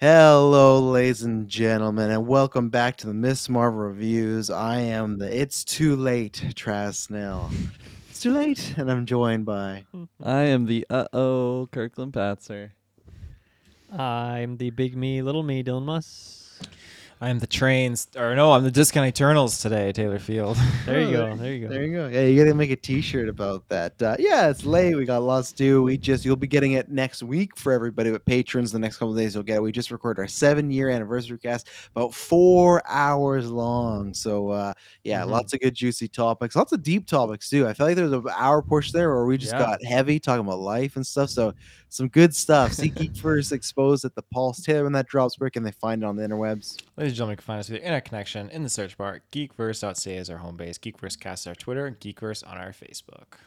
[0.00, 4.48] Hello, ladies and gentlemen, and welcome back to the Miss Marvel reviews.
[4.48, 7.50] I am the It's Too Late Travis Snell.
[8.08, 9.84] It's too late, and I'm joined by
[10.24, 12.70] I am the uh oh Kirkland Patzer.
[13.92, 16.39] I'm the big me, little me, Dylan Muss.
[17.22, 20.56] I'm the trains, or no, I'm the Discount Eternals today, Taylor Field.
[20.86, 21.36] There you go.
[21.36, 21.68] There you go.
[21.68, 22.08] There you go.
[22.08, 24.00] Yeah, you gotta make a T-shirt about that.
[24.02, 24.96] Uh, yeah, it's late.
[24.96, 25.82] We got lots to do.
[25.82, 28.72] We just you'll be getting it next week for everybody but patrons.
[28.72, 29.62] The next couple of days you'll get it.
[29.62, 34.14] We just recorded our seven-year anniversary cast, about four hours long.
[34.14, 34.72] So uh,
[35.04, 35.28] yeah, Mhm.
[35.30, 37.68] lots of good juicy topics, lots of deep topics too.
[37.68, 39.58] I feel like there's an hour push there where we just Yeah.
[39.60, 41.28] got heavy talking about life and stuff.
[41.28, 41.52] So
[41.90, 42.72] some good stuff.
[42.72, 44.62] See Geekverse exposed at the Pulse.
[44.62, 46.80] Taylor, when that drops, where can they find it on the interwebs?
[46.96, 49.20] Ladies and gentlemen, you can find us via Internet Connection in the search bar.
[49.32, 50.78] Geekverse.ca is our home base.
[50.78, 53.38] Geekverse cast our Twitter, Geekverse on our Facebook.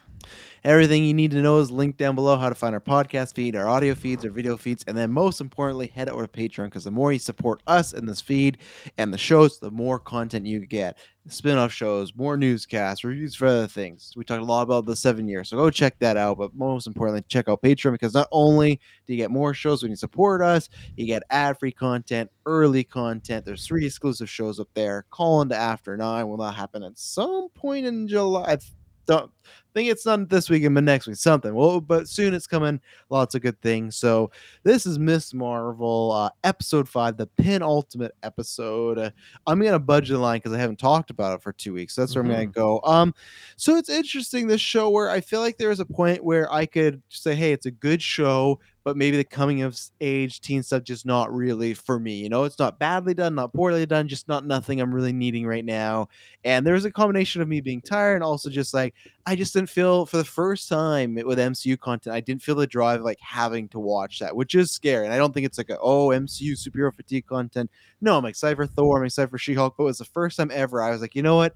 [0.64, 3.54] Everything you need to know is linked down below how to find our podcast feed,
[3.54, 6.84] our audio feeds, our video feeds, and then most importantly, head over to Patreon because
[6.84, 8.56] the more you support us in this feed
[8.96, 10.96] and the shows, the more content you get.
[11.28, 14.12] Spin off shows, more newscasts, reviews for other things.
[14.16, 16.38] We talked a lot about the seven years, so go check that out.
[16.38, 19.90] But most importantly, check out Patreon because not only do you get more shows when
[19.90, 23.44] you support us, you get ad free content, early content.
[23.44, 25.04] There's three exclusive shows up there.
[25.10, 28.58] Call into After Nine will not happen at some point in July.
[29.06, 29.30] Don't
[29.74, 31.54] think it's not this weekend, but next week, something.
[31.54, 32.80] Well, but soon it's coming.
[33.10, 33.96] Lots of good things.
[33.96, 34.30] So
[34.62, 38.98] this is Miss Marvel, uh, episode five, the penultimate episode.
[38.98, 39.10] Uh,
[39.46, 41.94] I'm gonna budget line because I haven't talked about it for two weeks.
[41.94, 42.80] So that's where I'm gonna go.
[42.84, 43.14] Um,
[43.56, 46.66] so it's interesting this show where I feel like there is a point where I
[46.66, 50.84] could say, hey, it's a good show, but maybe the coming of age teen stuff
[50.84, 52.16] just not really for me.
[52.16, 55.46] You know, it's not badly done, not poorly done, just not nothing I'm really needing
[55.46, 56.08] right now.
[56.44, 58.94] And there's a combination of me being tired and also just like
[59.26, 62.66] I just didn't feel for the first time with MCU content, I didn't feel the
[62.66, 65.04] drive like having to watch that, which is scary.
[65.04, 67.70] And I don't think it's like a oh MCU superhero fatigue content.
[68.00, 70.50] No, I'm excited for Thor, I'm excited for She-Hulk, but it was the first time
[70.52, 71.54] ever I was like, you know what?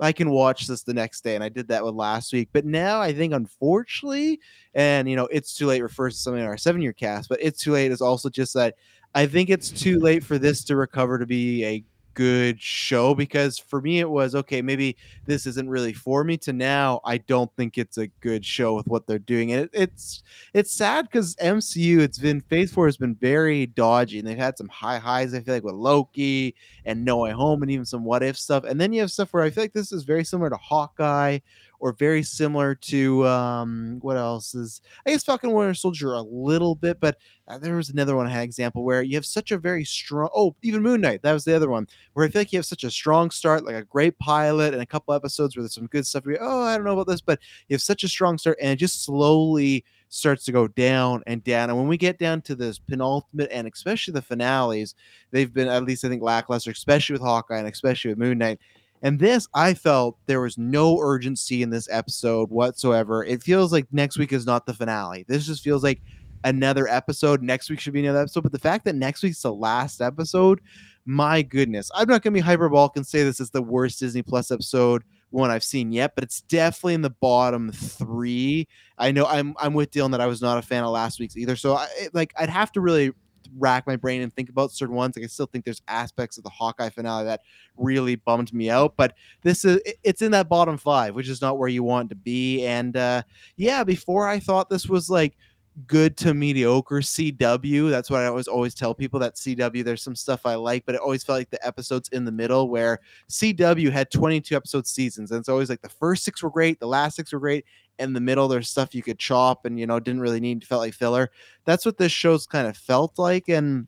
[0.00, 2.48] I can watch this the next day, and I did that with last week.
[2.52, 4.40] But now I think, unfortunately,
[4.74, 7.62] and you know, it's too late refers to something in our seven-year cast, but it's
[7.62, 8.76] too late is also just that
[9.14, 11.84] I think it's too late for this to recover to be a
[12.14, 14.96] good show because for me it was okay maybe
[15.26, 18.86] this isn't really for me to now i don't think it's a good show with
[18.86, 20.22] what they're doing and it, it's
[20.52, 24.58] it's sad because mcu it's been phase four has been very dodgy and they've had
[24.58, 26.54] some high highs i feel like with loki
[26.84, 29.32] and no way home and even some what if stuff and then you have stuff
[29.32, 31.38] where i feel like this is very similar to hawkeye
[31.80, 36.74] or very similar to um what else is I guess Falcon Winter Soldier a little
[36.74, 37.16] bit, but
[37.48, 40.28] uh, there was another one I had example where you have such a very strong
[40.34, 42.66] oh even Moon Knight that was the other one where I feel like you have
[42.66, 45.86] such a strong start like a great pilot and a couple episodes where there's some
[45.86, 46.24] good stuff.
[46.24, 48.70] Where oh I don't know about this, but you have such a strong start and
[48.70, 51.70] it just slowly starts to go down and down.
[51.70, 54.94] And when we get down to this penultimate and especially the finales,
[55.30, 58.60] they've been at least I think lackluster, especially with Hawkeye and especially with Moon Knight.
[59.02, 63.24] And this, I felt there was no urgency in this episode whatsoever.
[63.24, 65.24] It feels like next week is not the finale.
[65.26, 66.02] This just feels like
[66.44, 67.42] another episode.
[67.42, 68.42] Next week should be another episode.
[68.42, 70.60] But the fact that next week's the last episode,
[71.06, 74.22] my goodness, I'm not going to be hyperbolic and say this is the worst Disney
[74.22, 78.68] Plus episode one I've seen yet, but it's definitely in the bottom three.
[78.98, 81.36] I know I'm I'm with Dylan that I was not a fan of last week's
[81.36, 81.56] either.
[81.56, 83.12] So I like I'd have to really
[83.58, 85.16] rack my brain and think about certain ones.
[85.16, 87.40] Like I still think there's aspects of the Hawkeye finale that
[87.76, 91.58] really bummed me out, but this is it's in that bottom five, which is not
[91.58, 92.64] where you want to be.
[92.66, 93.22] And uh
[93.56, 95.36] yeah, before I thought this was like
[95.86, 97.90] good to mediocre CW.
[97.90, 100.94] That's what I always always tell people that CW there's some stuff I like, but
[100.94, 105.30] it always felt like the episodes in the middle where CW had 22 episode seasons
[105.30, 107.64] and it's always like the first 6 were great, the last 6 were great,
[107.98, 110.80] in the middle there's stuff you could chop and you know didn't really need felt
[110.80, 111.30] like filler.
[111.64, 113.86] That's what this show's kind of felt like and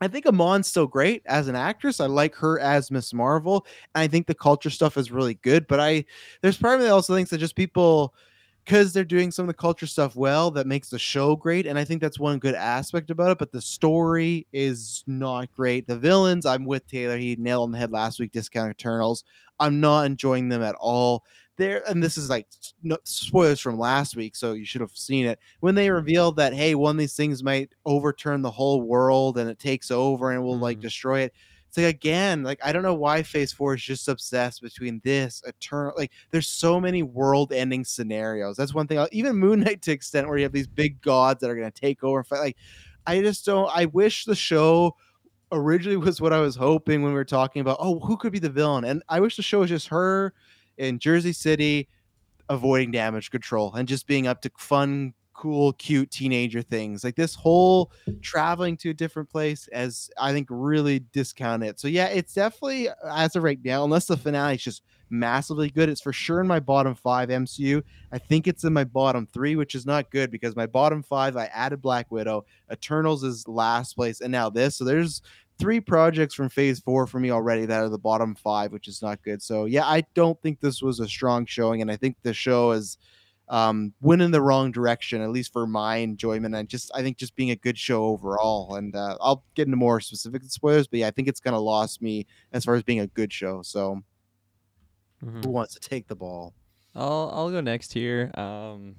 [0.00, 2.00] I think Iman's still great as an actress.
[2.00, 3.64] I like her as Miss Marvel.
[3.94, 5.66] And I think the culture stuff is really good.
[5.66, 6.04] But I
[6.42, 8.14] there's that also things that just people
[8.64, 11.78] because they're doing some of the culture stuff well that makes the show great and
[11.78, 15.86] i think that's one good aspect about it but the story is not great.
[15.86, 19.24] The villains i'm with taylor he nailed on the head last week discount eternals.
[19.60, 21.24] I'm not enjoying them at all.
[21.56, 22.48] There and this is like
[22.82, 25.38] no, spoilers from last week so you should have seen it.
[25.60, 29.48] When they revealed that hey one of these things might overturn the whole world and
[29.48, 30.82] it takes over and will like mm-hmm.
[30.82, 31.34] destroy it
[31.74, 35.42] it's like again, like I don't know why Phase Four is just obsessed between this
[35.44, 35.92] eternal.
[35.96, 38.56] Like there's so many world-ending scenarios.
[38.56, 39.00] That's one thing.
[39.00, 41.70] I'll, even Moon Knight to extent where you have these big gods that are going
[41.70, 42.22] to take over.
[42.22, 42.38] Fight.
[42.38, 42.56] Like
[43.08, 43.68] I just don't.
[43.74, 44.94] I wish the show
[45.50, 47.78] originally was what I was hoping when we were talking about.
[47.80, 48.84] Oh, who could be the villain?
[48.84, 50.32] And I wish the show was just her
[50.78, 51.88] in Jersey City
[52.48, 57.04] avoiding damage control and just being up to fun cool, cute teenager things.
[57.04, 57.92] Like this whole
[58.22, 61.78] traveling to a different place as I think really discount it.
[61.78, 65.88] So yeah, it's definitely as of right now, unless the finale is just massively good,
[65.88, 67.82] it's for sure in my bottom five MCU.
[68.12, 71.36] I think it's in my bottom three, which is not good because my bottom five
[71.36, 74.76] I added Black Widow, Eternals is last place, and now this.
[74.76, 75.22] So there's
[75.58, 79.02] three projects from phase four for me already that are the bottom five, which is
[79.02, 79.42] not good.
[79.42, 82.72] So yeah, I don't think this was a strong showing, and I think the show
[82.72, 82.98] is
[83.48, 86.54] um, went in the wrong direction, at least for my enjoyment.
[86.54, 88.76] And just, I think, just being a good show overall.
[88.76, 91.62] And uh, I'll get into more specific spoilers, but yeah, I think it's kind of
[91.62, 93.62] lost me as far as being a good show.
[93.62, 94.02] So,
[95.24, 95.42] mm-hmm.
[95.42, 96.54] who wants to take the ball?
[96.94, 98.30] I'll I'll go next here.
[98.34, 98.94] Um,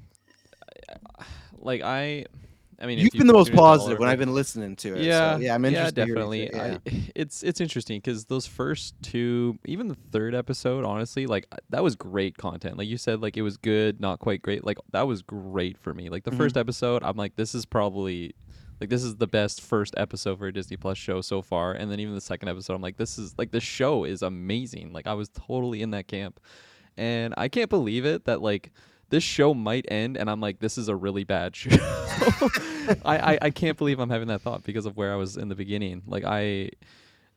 [1.57, 2.25] like I
[2.79, 5.03] I mean, you've been the most positive when I've been listening to it.
[5.03, 5.97] Yeah, so, yeah, I'm interested.
[5.97, 6.43] Yeah, definitely.
[6.43, 6.77] It, yeah.
[6.85, 11.83] I, it's it's interesting because those first two, even the third episode, honestly, like that
[11.83, 12.77] was great content.
[12.77, 14.65] Like you said, like it was good, not quite great.
[14.65, 16.09] Like that was great for me.
[16.09, 16.39] Like the mm-hmm.
[16.39, 18.35] first episode, I'm like, this is probably
[18.81, 21.71] like this is the best first episode for a Disney Plus show so far.
[21.71, 24.91] And then even the second episode, I'm like, this is like the show is amazing.
[24.91, 26.41] Like I was totally in that camp,
[26.97, 28.71] and I can't believe it that like
[29.09, 31.69] this show might end and I'm like, this is a really bad show.
[33.05, 35.49] I, I, I can't believe I'm having that thought because of where I was in
[35.49, 36.03] the beginning.
[36.07, 36.71] Like I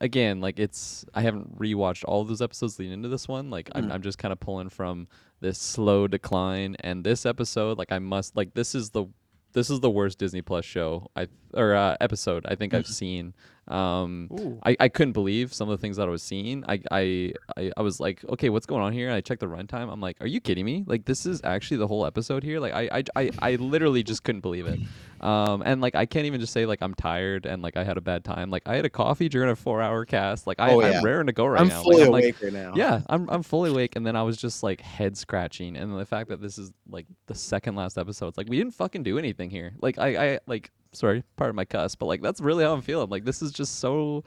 [0.01, 3.51] again, like it's I haven't rewatched all of those episodes leading into this one.
[3.51, 3.79] Like mm.
[3.79, 5.09] I'm I'm just kind of pulling from
[5.41, 9.07] this slow decline and this episode, like I must like this is the
[9.53, 13.35] this is the worst Disney Plus show I or uh, episode I think I've seen.
[13.69, 16.65] Um, I, I couldn't believe some of the things that I was seeing.
[16.67, 19.09] I, I, I, I was like, okay, what's going on here?
[19.09, 19.93] And I checked the runtime.
[19.93, 20.85] I'm like, are you kidding me?
[20.87, 22.61] Like, this is actually the whole episode here.
[22.61, 24.81] Like, I, I, I, I literally just couldn't believe it.
[25.21, 27.99] Um, and like, I can't even just say like I'm tired and like I had
[27.99, 28.51] a bad time.
[28.51, 30.47] Like, I had a coffee during a four hour cast.
[30.47, 30.99] Like, I, oh, yeah.
[30.99, 31.83] I'm raring to go right I'm now.
[31.83, 32.73] Fully like, I'm awake like, right now.
[32.75, 33.97] Yeah, I'm, I'm fully awake.
[33.97, 35.77] And then I was just like head scratching.
[35.77, 38.75] And the fact that this is like the second last episode, it's like we didn't
[38.75, 39.73] fucking do anything here.
[39.83, 42.83] Like, I, I like sorry, part of my cuss, but like that's really how I'm
[42.83, 43.09] feeling.
[43.09, 44.25] Like this is just so,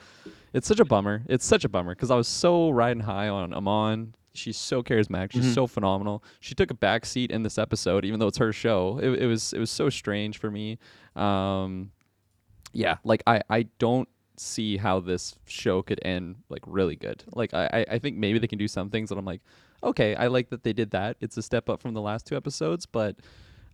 [0.53, 1.23] it's such a bummer.
[1.27, 4.15] It's such a bummer because I was so riding high on Iman.
[4.33, 5.33] She's so charismatic.
[5.33, 5.53] She's mm-hmm.
[5.53, 6.23] so phenomenal.
[6.39, 8.99] She took a back seat in this episode, even though it's her show.
[9.01, 10.77] It, it was it was so strange for me.
[11.15, 11.91] Um,
[12.71, 17.23] yeah, like I I don't see how this show could end like really good.
[17.33, 19.41] Like I- I think maybe they can do some things that I'm like,
[19.83, 21.17] okay, I like that they did that.
[21.19, 23.17] It's a step up from the last two episodes, but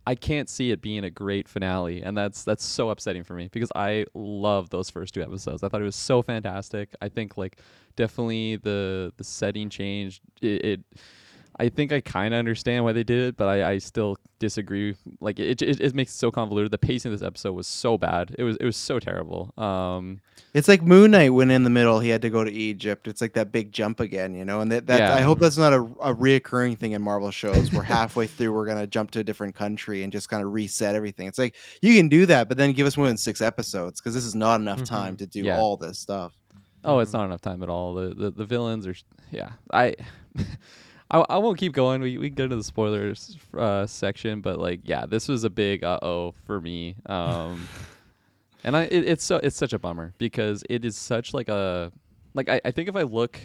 [0.08, 3.50] I can't see it being a great finale, and that's that's so upsetting for me
[3.52, 5.64] because I love those first two episodes.
[5.64, 6.96] I thought it was so fantastic.
[7.02, 7.60] I think like
[7.98, 10.22] definitely the the setting changed.
[10.42, 10.80] It, it
[11.60, 14.96] I think I kind of understand why they did it, but I, I still disagree.
[15.20, 16.70] Like it, it, it makes it so convoluted.
[16.72, 18.36] The pacing of this episode was so bad.
[18.38, 19.54] It was it was so terrible.
[19.58, 20.22] Um,
[20.54, 23.08] It's like Moon Knight when in the middle he had to go to Egypt.
[23.08, 24.62] It's like that big jump again, you know.
[24.62, 25.16] And that, that Yeah.
[25.16, 27.72] I hope that's not a, a reoccurring thing in Marvel shows.
[27.74, 30.94] Where halfway through we're gonna jump to a different country and just kind of reset
[30.94, 31.28] everything.
[31.28, 34.14] It's like you can do that, but then give us more than six episodes because
[34.14, 35.58] this is not enough time to do Yeah.
[35.60, 36.34] all this stuff.
[36.84, 37.96] Oh, it's not enough time at all.
[37.96, 38.96] The the, the villains are
[39.32, 39.54] yeah.
[39.74, 39.96] I
[41.10, 42.02] I, I won't keep going.
[42.02, 45.50] We we can go to the spoilers uh, section, but like yeah, this was a
[45.50, 46.96] big uh oh for me.
[47.06, 47.68] Um,
[48.64, 51.92] and I it, it's so it's such a bummer because it is such like a
[52.34, 53.40] like I, I think if I look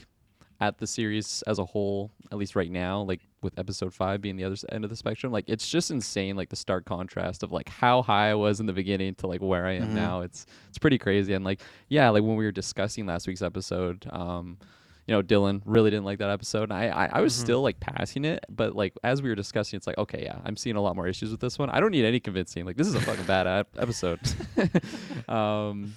[0.61, 4.37] at the series as a whole, at least right now, like with episode five being
[4.37, 7.51] the other end of the spectrum, like it's just insane, like the stark contrast of
[7.51, 9.95] like how high I was in the beginning to like where I am Mhm.
[9.95, 10.21] now.
[10.21, 14.07] It's it's pretty crazy, and like yeah, like when we were discussing last week's episode,
[14.11, 14.59] um,
[15.07, 16.65] you know, Dylan really didn't like that episode.
[16.71, 17.41] And I I, I was Mhm.
[17.41, 20.57] still like passing it, but like as we were discussing, it's like okay, yeah, I'm
[20.57, 21.71] seeing a lot more issues with this one.
[21.71, 22.65] I don't need any convincing.
[22.65, 24.21] Like this is a fucking bad ep- episode.
[25.29, 25.95] um,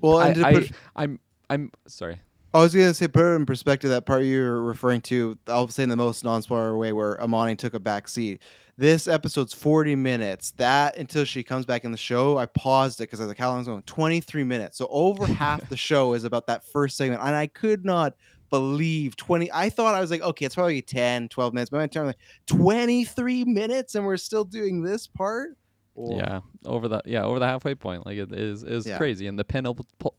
[0.00, 2.20] Well, I, and to I, put- I'm I'm sorry.
[2.54, 3.90] I was gonna say, put it in perspective.
[3.90, 7.72] That part you're referring to, I'll say in the most non-spoiler way, where Amani took
[7.74, 8.42] a back seat.
[8.76, 10.50] This episode's forty minutes.
[10.52, 13.38] That until she comes back in the show, I paused it because I was like,
[13.38, 14.76] "How long's it going?" Twenty-three minutes.
[14.78, 18.14] So over half the show is about that first segment, and I could not
[18.52, 21.86] believe 20 i thought i was like okay it's probably 10 12 minutes but my
[21.88, 25.56] turn like 23 minutes and we're still doing this part.
[25.94, 28.96] Yeah, over the yeah over the halfway point, like it is is Yeah.
[28.96, 29.26] crazy.
[29.26, 29.66] And the pen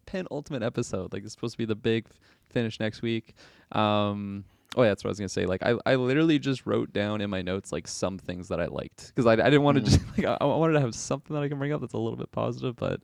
[0.06, 2.06] penultimate episode, like it's supposed to be the big
[2.52, 3.34] finish next week.
[3.72, 5.46] Um, oh yeah, that's what I was gonna say.
[5.48, 8.68] Like I, I literally just wrote down in my notes like some things that I
[8.68, 9.86] liked because I, I didn't want to Mm.
[9.86, 11.98] just like I, I wanted to have something that I can bring up that's a
[11.98, 12.76] little bit positive.
[12.76, 13.02] But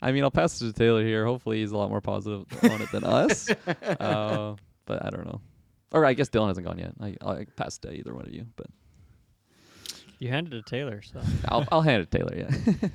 [0.00, 1.26] I mean, I'll pass it to Taylor here.
[1.26, 3.48] Hopefully, he's a lot more positive on it than us.
[4.00, 4.54] Uh,
[4.86, 5.40] but I don't know.
[5.92, 6.92] Or I guess Dylan hasn't gone yet.
[7.00, 8.66] I I pass it to either one of you, but
[10.18, 12.34] You handed it to Taylor, so I'll I'll hand it to Taylor.
[12.36, 12.88] Yeah.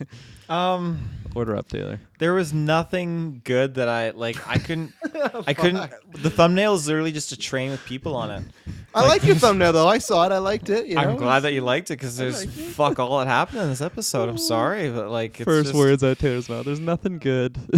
[0.50, 2.02] Um, Order up, Taylor.
[2.20, 4.46] there was nothing good that I like.
[4.50, 4.92] I couldn't.
[5.48, 5.92] I couldn't.
[6.14, 8.44] The thumbnail is literally just a train with people on it.
[8.94, 11.54] i like your thumbnail though i saw it i liked it you I'm glad that
[11.54, 12.44] you liked it because there's
[12.76, 14.28] fuck all that happened in this episode.
[14.30, 16.66] I'm sorry, but like it's First just- words out of Taylor's mouth.
[16.66, 17.58] There's nothing good.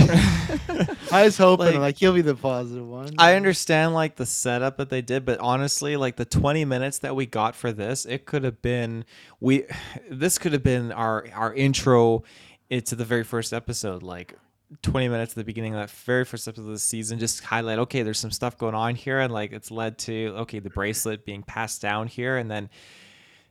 [1.12, 3.10] I was hoping Like- like, like he'll be the positive one.
[3.18, 7.16] I understand like the setup that they did, but honestly, like the 20 minutes that
[7.16, 9.06] we got for this, it could have been
[9.40, 9.66] we
[10.10, 12.24] this could have been our our intro
[12.70, 14.36] into the very first episode like
[14.82, 17.80] 20 minutes at the beginning of that very first episode of the season just highlight
[17.80, 21.26] okay there's some stuff going on here and like it's led to okay the bracelet
[21.26, 22.70] being passed down here and then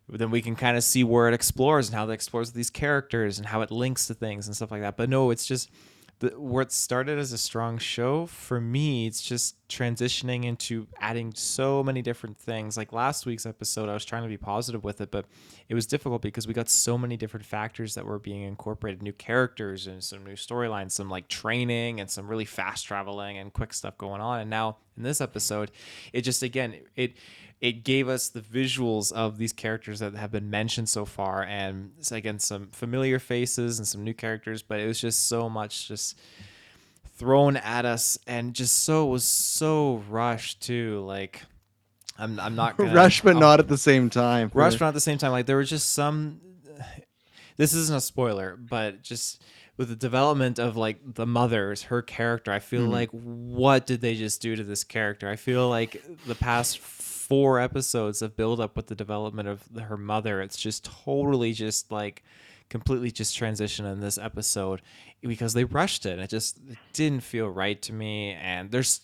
[0.09, 3.39] then we can kind of see where it explores and how it explores these characters
[3.39, 4.97] and how it links to things and stuff like that.
[4.97, 5.71] But no, it's just
[6.23, 9.07] the, started as a strong show for me.
[9.07, 12.77] It's just transitioning into adding so many different things.
[12.77, 15.27] Like last week's episode, I was trying to be positive with it, but
[15.69, 19.13] it was difficult because we got so many different factors that were being incorporated, new
[19.13, 23.73] characters and some new storylines, some like training and some really fast traveling and quick
[23.73, 24.41] stuff going on.
[24.41, 25.73] And now in this episode,
[26.13, 27.13] it just again it it
[27.71, 32.11] gave us the visuals of these characters that have been mentioned so far and it's,
[32.11, 36.19] again some familiar faces and some new characters but it was just so much just
[37.17, 41.43] thrown at us and just so was so rushed too like
[42.19, 44.89] i'm, I'm not gonna, rush but I'm- not at the same time rush but not
[44.89, 46.41] at the same time like there was just some
[47.57, 49.43] this isn't a spoiler but just
[49.77, 52.91] with the development of like the mothers her character i feel Mhm.
[52.93, 56.79] like what did they just do to this character i feel like the past
[57.33, 60.43] four episodes of build up with the development of her mother.
[60.43, 62.23] It's just totally just like
[62.69, 64.83] completely just transition in this episode
[65.23, 66.19] because they rushed it.
[66.19, 68.33] It just it didn't feel right to me.
[68.33, 69.01] And there's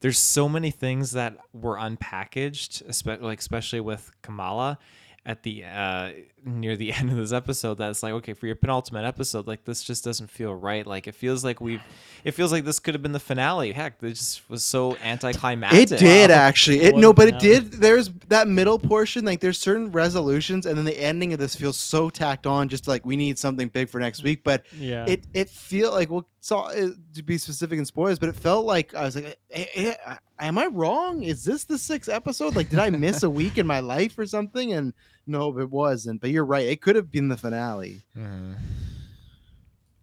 [0.00, 4.78] there's so many things that were unpackaged especially like especially with kamala
[5.26, 6.12] at the uh
[6.44, 9.82] near the end of this episode that's like okay for your penultimate episode like this
[9.82, 11.82] just doesn't feel right like it feels like we've
[12.24, 15.90] it feels like this could have been the finale heck this just was so anticlimactic
[15.92, 16.80] It did actually.
[16.80, 17.72] It What no, a but it did.
[17.72, 19.24] There's that middle portion.
[19.24, 22.68] Like there's certain resolutions, and then the ending of this feels so tacked on.
[22.68, 24.42] Just like we need something big for next week.
[24.44, 25.04] But yeah.
[25.06, 28.66] it it feel like well, so uh, to be specific in spoilers, but it felt
[28.66, 31.22] like I was like, eh, eh, eh, am I wrong?
[31.22, 32.56] Is this the sixth episode?
[32.56, 34.72] Like, did I miss a week in my life or something?
[34.72, 34.92] And
[35.26, 36.20] no, it wasn't.
[36.20, 36.66] But you're right.
[36.66, 38.02] It could have been the finale.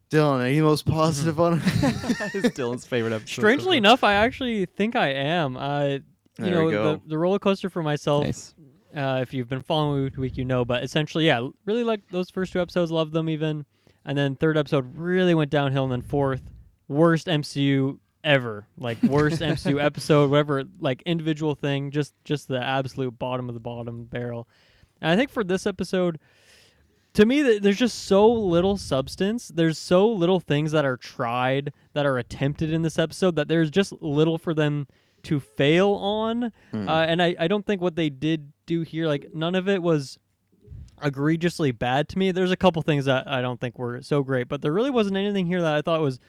[0.09, 1.61] Dylan, are you most positive on it?
[2.55, 3.29] Dylan's favorite episode.
[3.41, 5.57] Strangely enough, I actually think I am.
[5.57, 6.01] Uh, you
[6.37, 6.83] There know, go.
[6.93, 8.25] the, the roller coaster for myself.
[8.25, 8.55] Nice.
[8.95, 10.63] Uh, if you've been following week to week, you know.
[10.63, 12.91] But essentially, yeah, really like those first two episodes.
[12.91, 13.65] Love them even,
[14.05, 15.83] and then third episode really went downhill.
[15.83, 16.43] And then fourth,
[16.87, 18.67] worst MCU ever.
[18.77, 20.63] Like worst MCU episode, whatever.
[20.79, 24.47] Like individual thing, just just the absolute bottom of the bottom barrel.
[25.01, 26.19] And I think for this episode,
[27.13, 29.49] to me, th- there's just so little substance.
[29.53, 33.69] There's so little things that are tried, that are attempted in this episode, that there's
[33.69, 34.87] just little for them
[35.23, 36.51] to fail on.
[36.87, 39.81] Uh, and I, I don't think what they did do here, like, none of it
[39.81, 40.17] was
[41.03, 42.31] egregiously bad to me.
[42.31, 45.17] There's a couple things that I don't think were so great, but there really wasn't
[45.17, 46.19] anything here that I thought was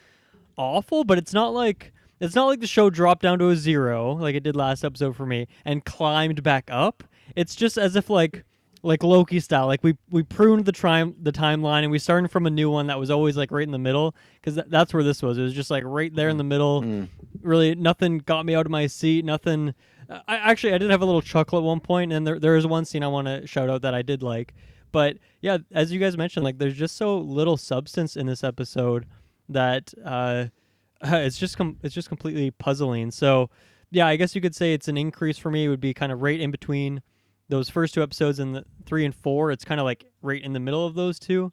[0.57, 1.91] awful, but it's not like.
[2.17, 5.17] It's not like the show dropped down to a zero like it did last episode
[5.17, 7.03] for me and climbed back up.
[7.35, 8.45] It's just as if like
[8.85, 9.65] like Loki style.
[9.65, 12.87] Like we we pruned the time the timeline and we started from a new one
[12.87, 15.37] that was always like right in the middle because th- that's where this was.
[15.37, 16.39] It was just like right there in mm.
[16.39, 16.81] the middle.
[16.83, 17.09] Mm.
[17.41, 19.25] Really, nothing got me out of my seat.
[19.25, 19.73] Nothing.
[20.09, 22.67] I actually I did have a little chuckle at one point, and there there is
[22.67, 24.53] one scene I want to shout out that I did like.
[24.91, 29.07] But yeah, as you guys mentioned, like there's just so little substance in this episode
[29.49, 30.45] that uh,
[31.03, 33.11] it's just com- it's just completely puzzling.
[33.11, 33.49] So
[33.91, 35.65] yeah, I guess you could say it's an increase for me.
[35.65, 37.01] It would be kind of right in between
[37.49, 39.51] those first two episodes and the three and four.
[39.51, 41.51] It's kind of like right in the middle of those two.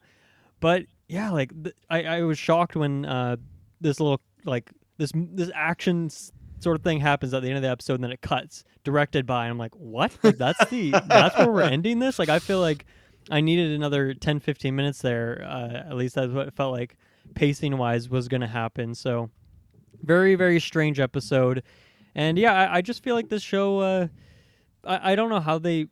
[0.60, 3.36] But yeah, like th- I, I was shocked when uh,
[3.80, 6.10] this little like this this action
[6.60, 9.26] sort of thing happens at the end of the episode and then it cuts directed
[9.26, 10.16] by and I'm like, what?
[10.22, 12.18] Like that's the that's where we're ending this?
[12.18, 12.86] Like I feel like
[13.30, 15.44] I needed another 10 15 minutes there.
[15.46, 16.96] Uh, at least that's what it felt like
[17.34, 18.94] pacing wise was going to happen.
[18.94, 19.30] So
[20.02, 21.62] very very strange episode.
[22.14, 24.08] And yeah, I, I just feel like this show uh
[24.84, 25.86] I, I don't know how they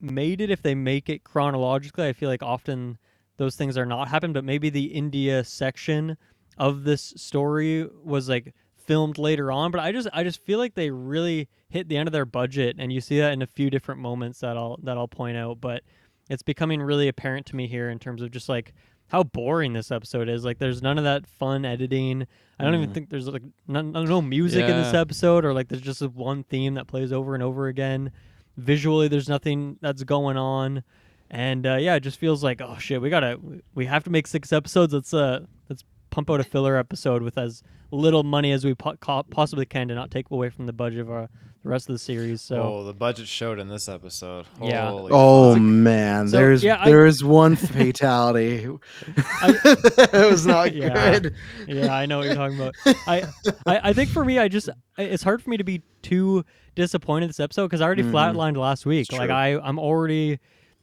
[0.00, 2.06] made it if they make it chronologically.
[2.06, 2.98] I feel like often
[3.36, 6.16] those things are not happen, but maybe the India section
[6.58, 9.70] of this story was like filmed later on.
[9.70, 12.76] But I just I just feel like they really hit the end of their budget,
[12.78, 15.60] and you see that in a few different moments that I'll that I'll point out.
[15.60, 15.82] But
[16.30, 18.72] it's becoming really apparent to me here in terms of just like
[19.08, 20.44] how boring this episode is.
[20.44, 22.26] Like, there's none of that fun editing.
[22.58, 25.82] I don't even think there's like none, no music in this episode, or like there's
[25.82, 28.12] just one theme that plays over and over again.
[28.56, 30.82] Visually, there's nothing that's going on,
[31.30, 33.38] and uh, yeah, it just feels like oh shit, we gotta
[33.74, 34.94] we have to make six episodes.
[34.94, 38.96] Let's uh let's pump out a filler episode with as little money as we po-
[39.30, 41.28] possibly can to not take away from the budget of our,
[41.66, 42.40] the rest of the series.
[42.40, 44.46] So oh, the budget showed in this episode.
[44.62, 44.88] Yeah.
[44.88, 45.62] Holy Oh fuck.
[45.62, 48.68] man, So, there's yeah, I- there is one fatality.
[49.08, 51.18] it was not Yeah.
[51.18, 51.34] good.
[51.66, 52.74] yeah, I know what you're talking about.
[53.06, 53.24] I,
[53.66, 56.44] I, I think for me, I just it's hard for me to be too
[56.76, 59.10] disappointed this episode because I already flatlined last week.
[59.12, 59.30] Like.
[59.30, 60.38] I, I'm already,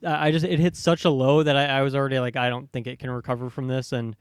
[0.05, 2.69] I just it hit such a low that I, I was already like I don't
[2.71, 4.15] think it can recover from this, and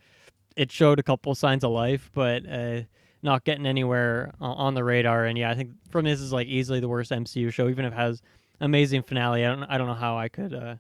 [0.57, 2.83] it showed a couple signs of life, but uh,
[3.23, 5.25] not getting anywhere o- on the radar.
[5.27, 7.93] And yeah, I think from this is like easily the worst MCU show, even if
[7.93, 8.23] it has
[8.61, 9.45] amazing finale.
[9.45, 10.77] I don't, I don't know how I could, uh,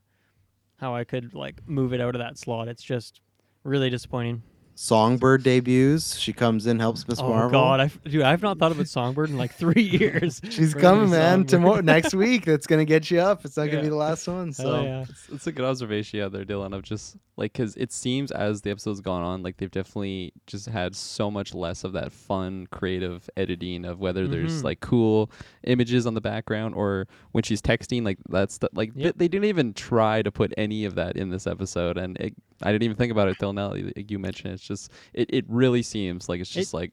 [0.78, 2.68] how I could like move it out of that slot.
[2.68, 3.20] It's just
[3.64, 4.42] really disappointing.
[4.74, 6.16] Songbird debuts.
[6.18, 7.50] She comes in, helps Miss Oh Marvel.
[7.50, 10.40] God, I dude, I've not thought of about Songbird in like three years.
[10.50, 11.44] She's coming, man.
[11.44, 12.44] Tomorrow, next week.
[12.44, 13.44] That's gonna get you up.
[13.44, 14.46] It's not gonna be the last one.
[14.46, 15.02] Hell So yeah.
[15.08, 18.60] It's, it's a good observation yeah there dylan of just like because it seems as
[18.62, 22.66] the episode's gone on like they've definitely just had so much less of that fun
[22.70, 24.64] creative editing of whether there's Mhm.
[24.64, 25.30] like cool
[25.64, 29.14] images on the background or when she's texting like that's the like th- Yep.
[29.18, 32.72] they didn't even try to put any of that in this episode and it, i
[32.72, 34.54] didn't even think about it till now like you mentioned it.
[34.54, 36.92] it's just it, it really seems like it's It- just like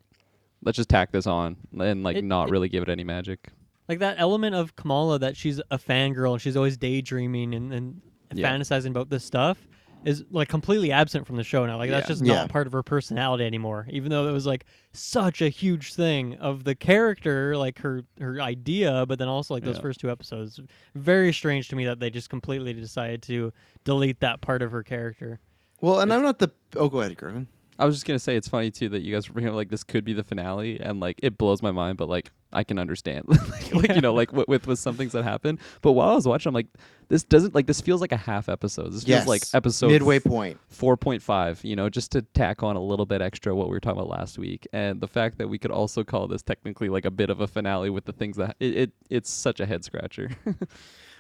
[0.64, 3.50] let's just tack this on and like It- not it- really give it any magic
[3.88, 8.02] Like that element of Kamala that she's a fangirl and she's always daydreaming and, and
[8.34, 8.52] Yeah.
[8.52, 9.68] fantasizing about this stuff
[10.06, 11.78] is like completely absent from the show now.
[11.78, 12.08] Like that's Yeah.
[12.14, 12.34] just Yeah.
[12.36, 13.86] not part of her personality anymore.
[13.90, 18.40] Even though it was like such a huge thing of the character, like her her
[18.40, 19.82] idea, but then also like those Yeah.
[19.82, 20.60] first two episodes.
[20.96, 23.52] Very strange to me that they just completely decided to
[23.84, 25.40] delete that part of her character.
[25.82, 26.52] Well, and I'm not the.
[26.76, 27.48] Oh, go ahead, Griffin.
[27.78, 29.70] I was just gonna say it's funny too that you guys were bringing up like
[29.70, 32.78] this could be the finale and like it blows my mind, but like I can
[32.78, 35.60] understand like, like, you know like with, with with some things that happen.
[35.82, 36.68] But while I was watching, I'm like,
[37.08, 38.92] this doesn't like this feels like a half episode.
[38.92, 39.20] This Yes.
[39.22, 40.60] feels like episode midway point.
[40.68, 41.64] four point five.
[41.64, 44.10] You know, just to tack on a little bit extra what we were talking about
[44.10, 47.30] last week, and the fact that we could also call this technically like a bit
[47.30, 50.32] of a finale with the things that it, it it's such a head scratcher.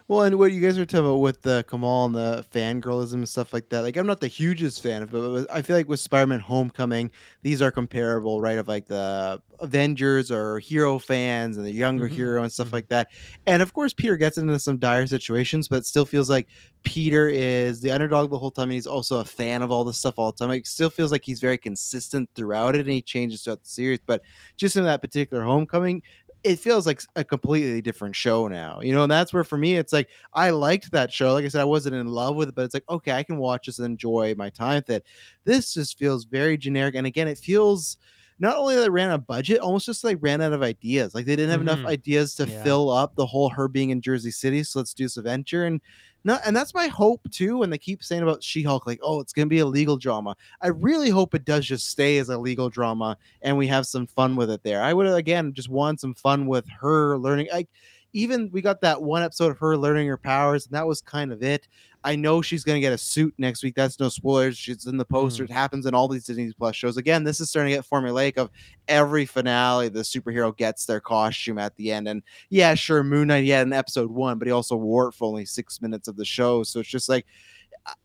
[0.10, 3.30] Well, and what you guys were talking about with the Kamal and the fangirlism and
[3.30, 3.82] stuff like that.
[3.82, 7.12] Like, I'm not the hugest fan of it, but I feel like with Spider-Man: Homecoming,
[7.44, 8.58] these are comparable, right?
[8.58, 12.14] Of like the Avengers or hero fans and the younger Mhm.
[12.14, 13.10] hero and stuff like that.
[13.46, 16.48] And of course, Peter gets into some dire situations, but still feels like
[16.82, 18.64] Peter is the underdog the whole time.
[18.70, 20.50] And he's also a fan of all this stuff all the time.
[20.50, 24.00] It still feels like he's very consistent throughout it, and he changes throughout the series.
[24.08, 24.24] But
[24.58, 26.02] just in that particular Homecoming,
[26.44, 29.76] it feels like a completely different show now, you know, and that's where for me
[29.78, 31.34] it's like I liked that show.
[31.34, 33.38] Like I said, I wasn't in love with it, but it's like okay, I can
[33.38, 35.06] watch this and enjoy my time with it.
[35.46, 37.98] This just feels very generic, and again, it feels
[38.42, 41.14] not only that they ran out of budget, almost just like ran out of ideas.
[41.14, 41.86] Like they didn't have enough Mhm.
[41.86, 42.48] ideas to Yeah.
[42.48, 44.64] fill up the whole her being in Jersey City.
[44.64, 45.82] So let's do this adventure and.
[46.24, 47.58] Not, and that's my hope too.
[47.58, 50.36] When they keep saying about She-Hulk, like, oh, it's gonna be a legal drama.
[50.62, 54.08] I really hope it does just stay as a legal drama and we have some
[54.08, 54.82] fun with it there.
[54.82, 57.48] I would again just want some fun with her learning.
[57.52, 57.70] Like
[58.14, 61.32] even we got that one episode of her learning her powers, and that was kind
[61.32, 61.68] of it.
[62.04, 63.76] I know she's gonna get a suit next week.
[63.76, 64.58] That's no spoilers.
[64.58, 65.44] She's in the poster.
[65.44, 65.50] Mm.
[65.50, 66.98] It happens in all these Disney Plus shows.
[66.98, 68.50] Again, this is starting to get formulaic of
[68.88, 72.08] every finale, the superhero gets their costume at the end.
[72.08, 75.14] And yeah, sure, Moon Knight he had an episode one, but he also wore it
[75.14, 76.64] for only six minutes of the show.
[76.64, 77.26] So it's just like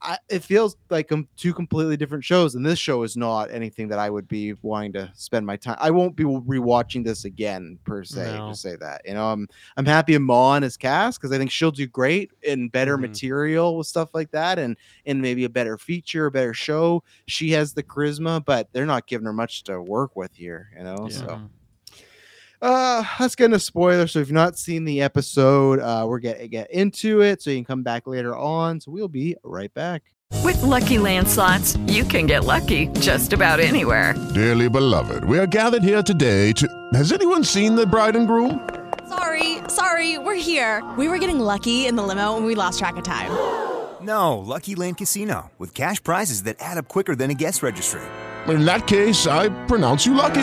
[0.00, 3.88] I, it feels like um, two completely different shows, and this show is not anything
[3.88, 5.76] that I would be wanting to spend my time.
[5.78, 8.38] I won't be rewatching this again per se.
[8.38, 8.48] No.
[8.48, 11.70] To say that, you know, I'm I'm happy Iman is cast because I think she'll
[11.70, 13.02] do great in better Mhm.
[13.02, 17.02] material with stuff like that, and and maybe a better feature, a better show.
[17.26, 20.84] She has the charisma, but they're not giving her much to work with here, you
[20.84, 21.08] know.
[21.10, 21.16] Yeah.
[21.18, 21.50] So.
[22.64, 24.12] Uh, let's get into spoilers.
[24.12, 27.56] So if you've not seen the episode, uh, we're gonna get into it, so you
[27.58, 28.80] can come back later on.
[28.80, 30.02] So we'll be right back.
[30.42, 34.14] With Lucky Land slots, you can get lucky just about anywhere.
[34.32, 36.66] Dearly beloved, we are gathered here today to.
[36.94, 38.66] Has anyone seen the bride and groom?
[39.10, 40.82] Sorry, sorry, we're here.
[40.96, 43.30] We were getting lucky in the limo and we lost track of time.
[44.04, 48.02] No, Lucky Land Casino, with cash prizes that add up quicker than a guest registry.
[48.48, 50.42] In that case, I pronounce you lucky.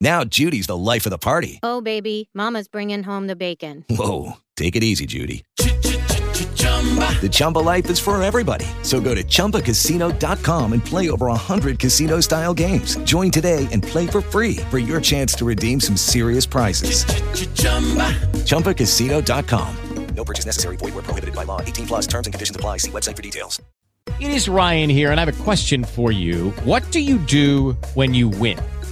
[0.00, 1.58] Now Judy's the life of the party.
[1.62, 3.84] Oh, baby, Mama's bringing home the bacon.
[3.90, 5.44] Whoa, take it easy, Judy.
[5.56, 8.66] The Chumba life is for everybody.
[8.82, 12.96] So go to ChumbaCasino.com and play over 100 casino-style games.
[12.98, 17.04] Join today and play for free for your chance to redeem some serious prizes.
[18.44, 19.76] ChumbaCasino.com.
[20.14, 20.76] No purchase necessary.
[20.76, 21.60] Void were prohibited by law.
[21.60, 22.06] 18 plus.
[22.08, 22.78] Terms and conditions apply.
[22.78, 23.62] See website for details.
[24.20, 26.50] It is Ryan here, and I have a question for you.
[26.64, 28.58] What do you do when you win?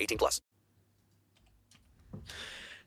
[0.00, 0.40] 18 plus.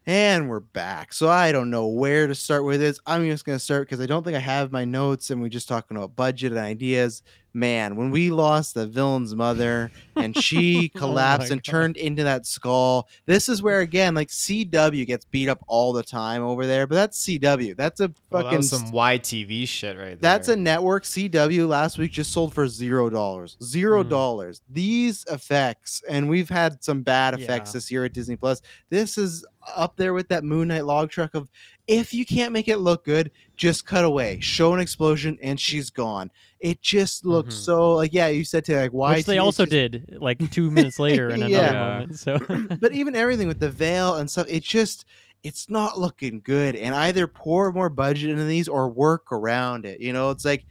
[0.05, 1.13] And we're back.
[1.13, 2.99] So I don't know where to start with this.
[3.05, 5.49] I'm just going to start because I don't think I have my notes and we're
[5.49, 7.21] just talking about budget and ideas.
[7.53, 12.23] Man, when we lost the villain's mother and she Oh collapsed my and turned into
[12.23, 16.67] that skull, this is where, again, like CW gets beat up all the time over
[16.67, 17.75] there, but that's CW.
[17.75, 18.61] That's a Well, that fucking.
[18.61, 20.17] some YTV shit right there.
[20.21, 21.03] That's a network.
[21.05, 23.57] CW last week just sold for zero dollars.
[23.63, 24.09] Zero Mm.
[24.09, 24.61] dollars.
[24.69, 27.73] These effects, and we've had some bad effects Yeah.
[27.73, 28.61] this year at Disney Plus.
[28.91, 29.43] This is
[29.75, 31.49] up there with that Moon Knight log truck of
[31.89, 35.89] if you can't make it look good, just cut away, show an explosion, and she's
[35.89, 36.29] gone.
[36.59, 37.59] It just looks Mhm.
[37.65, 38.27] so like yeah.
[38.27, 41.49] You said to like why Which they also did like two minutes later in another
[41.51, 41.71] Yeah.
[41.73, 42.19] moment.
[42.19, 42.37] So
[42.79, 45.05] but even everything with the veil and stuff, it just
[45.43, 46.75] it's not looking good.
[46.75, 49.99] And either pour more budget into these or work around it.
[50.01, 50.65] You know, it's like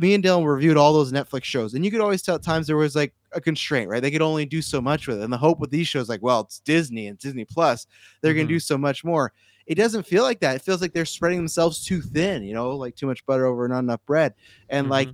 [0.00, 2.66] me and Dylan reviewed all those Netflix shows, and you could always tell at times
[2.66, 4.00] there was like a constraint, right?
[4.00, 5.24] They could only do so much with it.
[5.24, 7.86] And the hope with these shows, like, well, it's Disney and Disney Plus,
[8.22, 9.32] they're gonna do so much more.
[9.66, 10.56] It doesn't feel like that.
[10.56, 13.66] It feels like they're spreading themselves too thin, you know, like too much butter over
[13.68, 14.34] not enough bread.
[14.68, 15.08] And like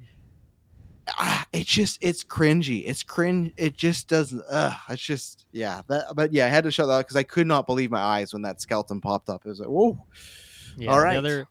[1.16, 2.84] ah, it's just it's cringy.
[2.87, 3.52] It's cringe.
[3.56, 4.42] It just doesn't.
[4.50, 5.82] Uh, it's just yeah.
[5.88, 8.00] That, but yeah, I had to shut that out because I could not believe my
[8.00, 9.42] eyes when that skeleton popped up.
[9.44, 9.98] It was like whoa.
[10.76, 11.14] Yeah, All right.
[11.14, 11.46] The other,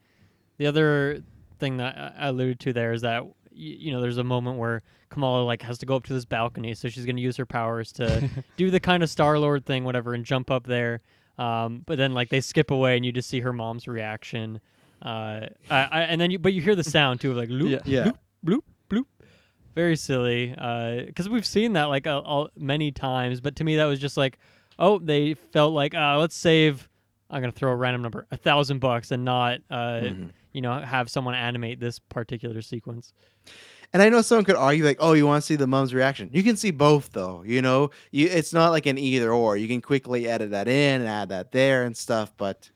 [0.58, 1.24] the other
[1.60, 4.84] thing that I I alluded to there is that you know there's a moment where
[5.10, 7.46] Kamala like has to go up to this balcony, so she's going to use her
[7.46, 11.02] powers to do the kind of Star Lord thing, whatever, and jump up there.
[11.38, 14.60] Um, but then like they skip away, and you just see her mom's reaction.
[15.02, 17.84] Uh, I, I, and then you, but you hear the sound too, of like loop,
[17.86, 18.06] Yeah.
[18.06, 19.06] loop, bloop, bloop.
[19.76, 20.48] Very silly.
[21.06, 24.18] Because we've seen that like a, a, many times, but to me that was just
[24.18, 24.40] like,
[24.80, 26.90] oh, they felt like, uh, let's save.
[27.30, 30.30] I'm gonna throw a random number, a thousand bucks, and not, uh, Mhm.
[30.54, 33.14] you know, have someone animate this particular sequence.
[33.94, 36.30] And I know someone could argue like, oh, you want to see the mom's reaction?
[36.34, 37.44] You can see both though.
[37.46, 39.58] You know, you it's not like an either or.
[39.58, 42.34] You can quickly edit that in and add that there and stuff.
[42.38, 42.70] But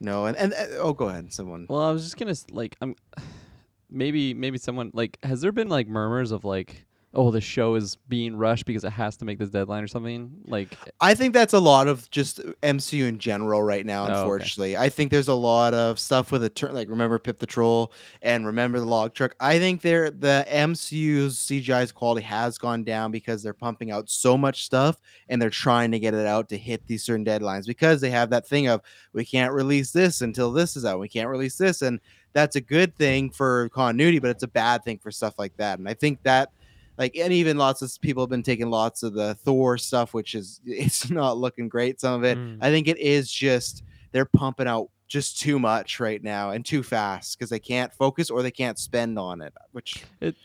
[0.00, 1.66] no, and and uh, oh, go ahead, someone.
[1.68, 2.96] Well, I was just gonna like I'm
[3.90, 7.96] maybe maybe someone like has there been like murmurs of like oh the show is
[8.08, 11.54] being rushed because it has to make this deadline or something like I think that's
[11.54, 14.02] a lot of just MCU in general right now.
[14.02, 14.20] Oh, okay.
[14.20, 16.74] Unfortunately, I think there's a lot of stuff with the turn.
[16.74, 19.34] Like remember Pip the Troll and remember the log truck.
[19.40, 24.36] I think they're the MCU's CGI's quality has gone down because they're pumping out so
[24.36, 28.00] much stuff and they're trying to get it out to hit these certain deadlines because
[28.00, 28.82] they have that thing of
[29.14, 31.00] we can't release this until this is out.
[31.00, 32.00] We can't release this and
[32.34, 35.78] that's a good thing for continuity, but it's a bad thing for stuff like that.
[35.78, 36.50] And I think that
[36.98, 40.34] like and even lots of people have been taking lots of the Thor stuff, which
[40.34, 42.00] is it's not looking great.
[42.00, 42.58] Some of it, Mm.
[42.60, 43.82] I think it is just
[44.12, 48.28] they're pumping out just too much right now and too fast because they can't focus
[48.28, 49.54] or they can't spend on it.
[49.72, 50.36] Which it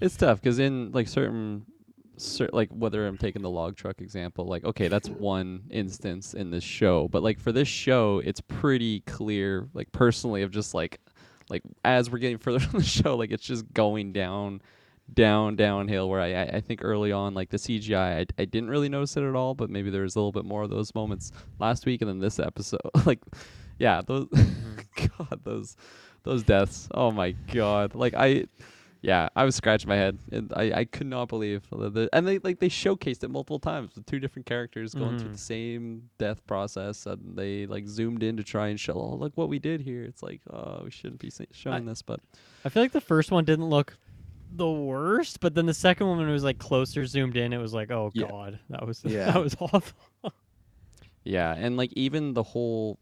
[0.00, 1.64] it's tough because in like certain
[2.16, 6.50] cer- like whether I'm taking the log truck example, like okay, that's one instance in
[6.50, 11.00] this show, but like for this show, it's pretty clear, like personally, of just like
[11.48, 14.60] like as we're getting further on the show, like it's just going down,
[15.14, 16.08] down, downhill.
[16.08, 19.16] Where I I, I think early on, like the CGI, I, I didn't really notice
[19.16, 21.86] it at all, but maybe there was a little bit more of those moments last
[21.86, 23.20] week and then this episode, like
[23.78, 24.28] yeah, those
[25.18, 25.76] God those
[26.22, 26.88] those deaths.
[26.92, 28.44] Oh my god, like I
[29.02, 32.38] yeah, I was scratching my head, and I, I could not believe the, and they
[32.38, 35.32] like they showcased it multiple times with two different characters going through Mhm.
[35.32, 39.32] the same death process, and they like zoomed in to try and show, oh look
[39.36, 40.02] what we did here.
[40.04, 42.20] It's like, oh, we shouldn't be showing this, but
[42.62, 43.96] I feel like the first one didn't look
[44.52, 47.58] the worst, but then the second one when it was like closer zoomed in, it
[47.58, 48.26] was like, oh Yeah.
[48.28, 49.30] god, that was Yeah.
[49.32, 50.32] that was awful.
[51.24, 52.98] Yeah, and like even the whole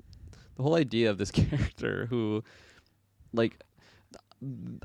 [0.57, 2.43] the whole idea of this character who
[3.33, 3.63] like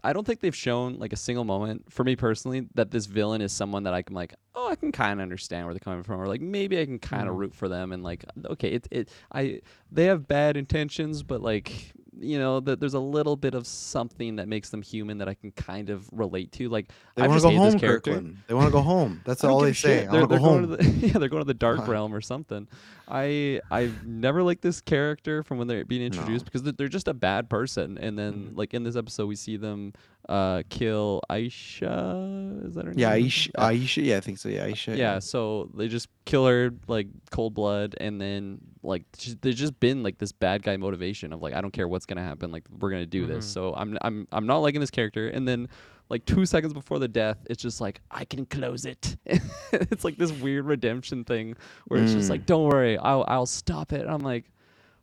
[0.03, 3.41] I don't think they've shown like a single moment for me personally that this villain
[3.41, 6.03] is someone that I can like oh I can kind of understand where they're coming
[6.03, 7.39] from or like maybe I can kind of Mhm.
[7.39, 11.93] root for them and like okay it it I they have bad intentions but like
[12.19, 15.33] you know that there's a little bit of something that makes them human that I
[15.33, 18.37] can kind of relate to like they I want to go home, Kirkland.
[18.47, 19.21] They want to go home.
[19.25, 20.07] That's all they say.
[20.09, 20.65] They're, want to they're go home.
[20.65, 22.67] going to the yeah, they're going to the dark realm or something.
[23.07, 27.07] I I've never liked this character from when they're being introduced because they're, they're just
[27.07, 27.97] a bad person.
[27.97, 28.57] And then Mm-hmm.
[28.57, 29.93] like in this episode, we see them
[30.29, 32.67] uh kill Aisha.
[32.67, 33.25] Is that her yeah, name?
[33.25, 34.05] Aisha, Aisha.
[34.05, 34.49] Yeah, I think so.
[34.49, 34.97] Yeah, Aisha.
[34.97, 39.79] Yeah, so they just kill her like cold blood, and then like just, there's just
[39.79, 42.63] been like this bad guy motivation of like I don't care what's gonna happen, like
[42.79, 43.45] we're gonna do this.
[43.45, 43.53] Mhm.
[43.53, 45.67] So I'm I'm I'm not liking this character, and then
[46.09, 49.15] like two seconds before the death, it's just like I can close it.
[49.71, 51.55] it's like this weird redemption thing
[51.87, 52.31] where it's just Mm.
[52.31, 54.01] like don't worry, I'll I'll stop it.
[54.01, 54.45] And I'm like.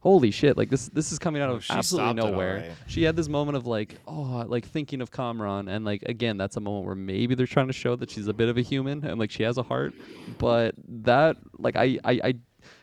[0.00, 0.56] Holy shit!
[0.56, 2.56] Like this, this is coming out Oh, of she absolutely stopped it nowhere.
[2.60, 2.72] alright.
[2.86, 6.56] She had this moment of like, oh, like thinking of Kamran, and like again, that's
[6.56, 9.04] a moment where maybe they're trying to show that she's a bit of a human
[9.04, 9.92] and like she has a heart,
[10.38, 12.34] but that like I I I,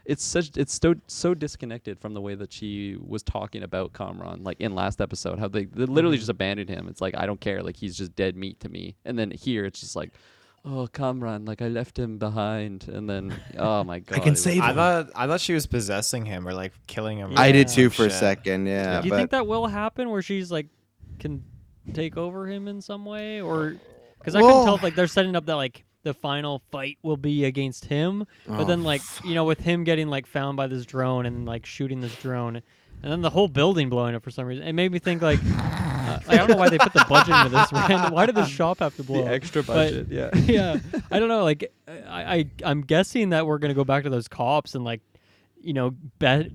[0.05, 4.43] it's such it's so so disconnected from the way that she was talking about Kamran
[4.43, 6.21] like in last episode how they, they literally Mhm.
[6.21, 6.87] just abandoned him.
[6.87, 8.95] It's like I don't care, like he's just dead meat to me.
[9.05, 10.13] And then here it's just like
[10.69, 14.19] oh Kamran, like I left him behind and then oh my god.
[14.27, 17.31] it was- I thought I thought she was possessing him or like killing him.
[17.33, 18.19] or I did some too for a shit.
[18.19, 18.65] second.
[18.67, 20.67] Yeah, Do you but think that will happen where she's like
[21.19, 21.43] can
[21.93, 23.75] take over him in some way, or
[24.19, 27.17] because I couldn't tell if like they're setting up that like the final fight will
[27.17, 30.67] be against him, but Oh, then like you know with him getting like found by
[30.67, 32.57] this drone and like shooting this drone,
[33.03, 35.39] and then the whole building blowing up for some reason, it made me think like.
[36.07, 37.71] Uh, I don't know why they put the budget into this.
[37.73, 38.11] Random.
[38.13, 39.23] Why did the shop have to blow?
[39.23, 39.29] up?
[39.29, 40.29] extra But- budget, yeah.
[40.35, 40.79] yeah.
[41.11, 41.43] I don't know.
[41.43, 45.01] Like, I, I I'm guessing that we're gonna go back to those cops and like,
[45.61, 46.47] you know, bet,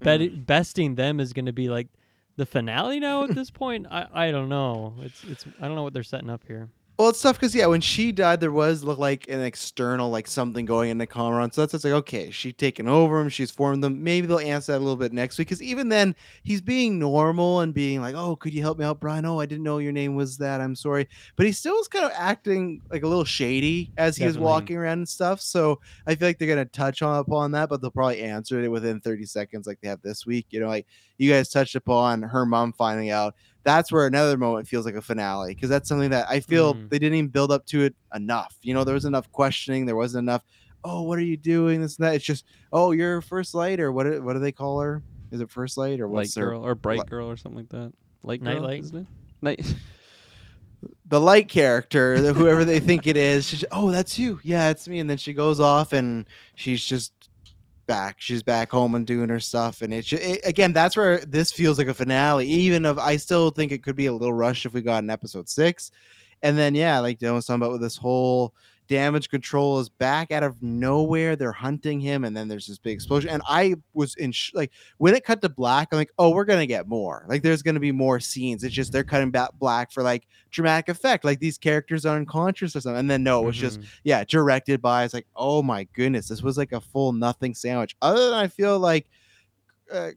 [0.00, 1.88] bet besting them is gonna be like
[2.36, 3.86] the finale now at this point.
[3.90, 4.94] I I don't know.
[5.00, 6.68] It's it's I don't know what they're setting up here.
[7.00, 10.26] Well, it's tough because yeah, when she died, there was look like an external like
[10.26, 11.50] something going in into Kamran.
[11.50, 14.04] So that's just like okay, she's taken over him, she's formed them.
[14.04, 15.48] Maybe they'll answer that a little bit next week.
[15.48, 19.00] Because even then, he's being normal and being like, "Oh, could you help me out,
[19.00, 19.24] Brian?
[19.24, 20.60] Oh, I didn't know your name was that.
[20.60, 24.26] I'm sorry." But he still was kind of acting like a little shady as he
[24.26, 25.40] was walking around and stuff.
[25.40, 28.68] So I feel like they're gonna touch on upon that, but they'll probably answer it
[28.68, 30.48] within 30 seconds, like they have this week.
[30.50, 30.86] You know, like
[31.20, 35.02] you guys touched upon her mom finding out that's where another moment feels like a
[35.02, 36.88] finale because that's something that I feel Mhm.
[36.88, 38.56] they didn't even build up to it enough.
[38.62, 40.42] You know, there was enough questioning, there wasn't enough.
[40.82, 41.82] Oh, what are you doing?
[41.82, 42.14] This and that.
[42.14, 44.04] It's just, oh, you're first light, or what?
[44.04, 45.02] do- What do they call her?
[45.30, 47.58] Is it first light or light what's their girl or bright li- girl or something
[47.58, 47.92] like that.
[48.22, 48.80] Light Night girl, light?
[48.82, 49.06] isn't it?
[49.42, 49.74] Night.
[51.06, 53.46] the light character, whoever they think it is.
[53.46, 54.40] She's, oh, that's you.
[54.42, 55.00] Yeah, it's me.
[55.00, 57.12] And then she goes off and she's just
[57.90, 58.20] back.
[58.20, 59.82] She's back home and doing her stuff.
[59.82, 62.46] And it's it, again, that's where this feels like a finale.
[62.46, 65.10] Even of, I still think it could be a little rushed if we got an
[65.10, 65.90] episode six.
[66.40, 68.54] And then yeah, like Dylan was talking about with this whole
[68.90, 71.36] damage control is back out of nowhere.
[71.36, 73.30] They're hunting him, and then there's this big explosion.
[73.30, 76.44] And I was in sh- like when it cut to black, I'm like, oh, we're
[76.44, 77.24] gonna get more.
[77.28, 78.64] Like there's gonna be more scenes.
[78.64, 82.74] It's just they're cutting back black for like dramatic effect, like these characters are unconscious
[82.74, 82.98] or something.
[82.98, 83.86] And then no, it was just Mhm.
[84.02, 85.04] yeah, directed by.
[85.04, 87.96] It's like, oh my goodness, this was like a full nothing sandwich.
[88.02, 89.08] Other than I feel like
[89.92, 90.10] uh,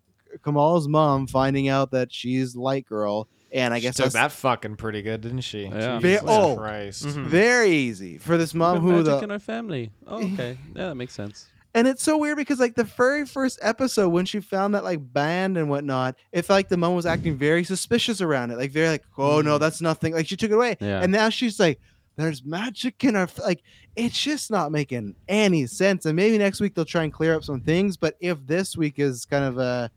[0.43, 4.31] Kamal's mom finding out that she's light girl, and I She guess took that's that
[4.31, 5.65] fucking pretty good, didn't she?
[5.65, 5.99] Yeah.
[5.99, 7.05] Ve- Jesus oh, Christ.
[7.05, 7.25] Mhm.
[7.25, 9.91] very easy for this mom We have who magic the in our family.
[10.07, 10.57] Oh, okay.
[10.75, 11.47] Yeah, that makes sense.
[11.75, 15.13] And it's so weird because like the very first episode when she found that like
[15.13, 18.57] band and whatnot, it felt like the mom was acting very suspicious around it.
[18.57, 20.13] Like very like, oh no, that's nothing.
[20.13, 20.77] Like she took it away.
[20.79, 21.01] Yeah.
[21.01, 21.79] And now she's like,
[22.15, 23.63] there's magic in our f-" like
[23.95, 26.05] it's just not making any sense.
[26.05, 27.97] And maybe next week they'll try and clear up some things.
[27.97, 29.89] But if this week is kind of a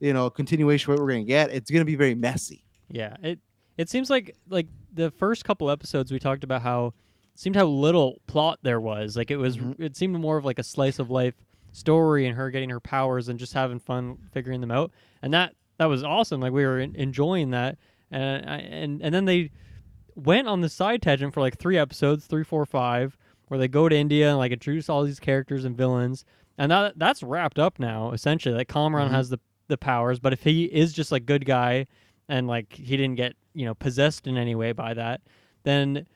[0.00, 2.62] you know continuation of what we're gonna get, it's gonna be very messy.
[2.92, 3.40] Yeah, it
[3.78, 6.86] it seems like like the first couple episodes we talked about how
[7.34, 9.16] it seemed how little plot there was.
[9.16, 11.34] Like it was it seemed more of like a slice of life
[11.72, 14.90] story and her getting her powers and just having fun figuring them out.
[15.22, 16.40] And that that was awesome.
[16.40, 17.78] Like we were en- enjoying that.
[18.10, 19.50] And I, and and then they
[20.14, 23.16] went on the side tangent for like three episodes, three, four, five,
[23.48, 26.24] where they go to India and like introduce all these characters and villains.
[26.58, 28.54] And that that's wrapped up now, essentially.
[28.54, 29.12] Like Kamran Mhm.
[29.12, 31.86] has the the powers, but if he is just like good guy
[32.28, 35.20] and like he didn't get, you know, possessed in any way by that,
[35.64, 36.06] then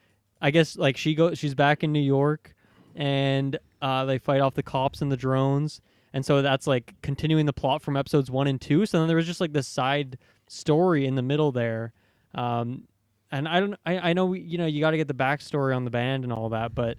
[0.40, 2.54] I guess like she goes she's back in New York
[2.94, 5.80] and uh, they fight off the cops and the drones.
[6.12, 8.86] And so that's like continuing the plot from episodes one and two.
[8.86, 11.92] So then there was just like this side story in the middle there.
[12.34, 12.84] Um,
[13.30, 15.76] and I don't, I, I know, we, you know, you got to get the backstory
[15.76, 16.96] on the band and all that, but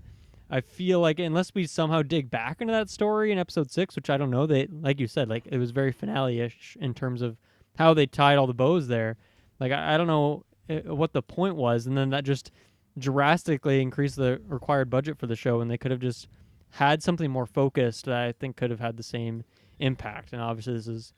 [0.49, 4.09] I feel like unless we somehow dig back into that story in episode six, which
[4.09, 7.21] I don't know, they, like you said, like it was very finale ish in terms
[7.21, 7.37] of
[7.77, 9.17] how they tied all the bows there.
[9.59, 11.87] Like, I, I don't know uh, what the point was.
[11.87, 12.51] And then that just
[12.97, 15.61] drastically increased the required budget for the show.
[15.61, 16.27] And they could have just
[16.71, 19.43] had something more focused that I think could have had the same
[19.79, 20.33] impact.
[20.33, 21.13] And obviously, this is,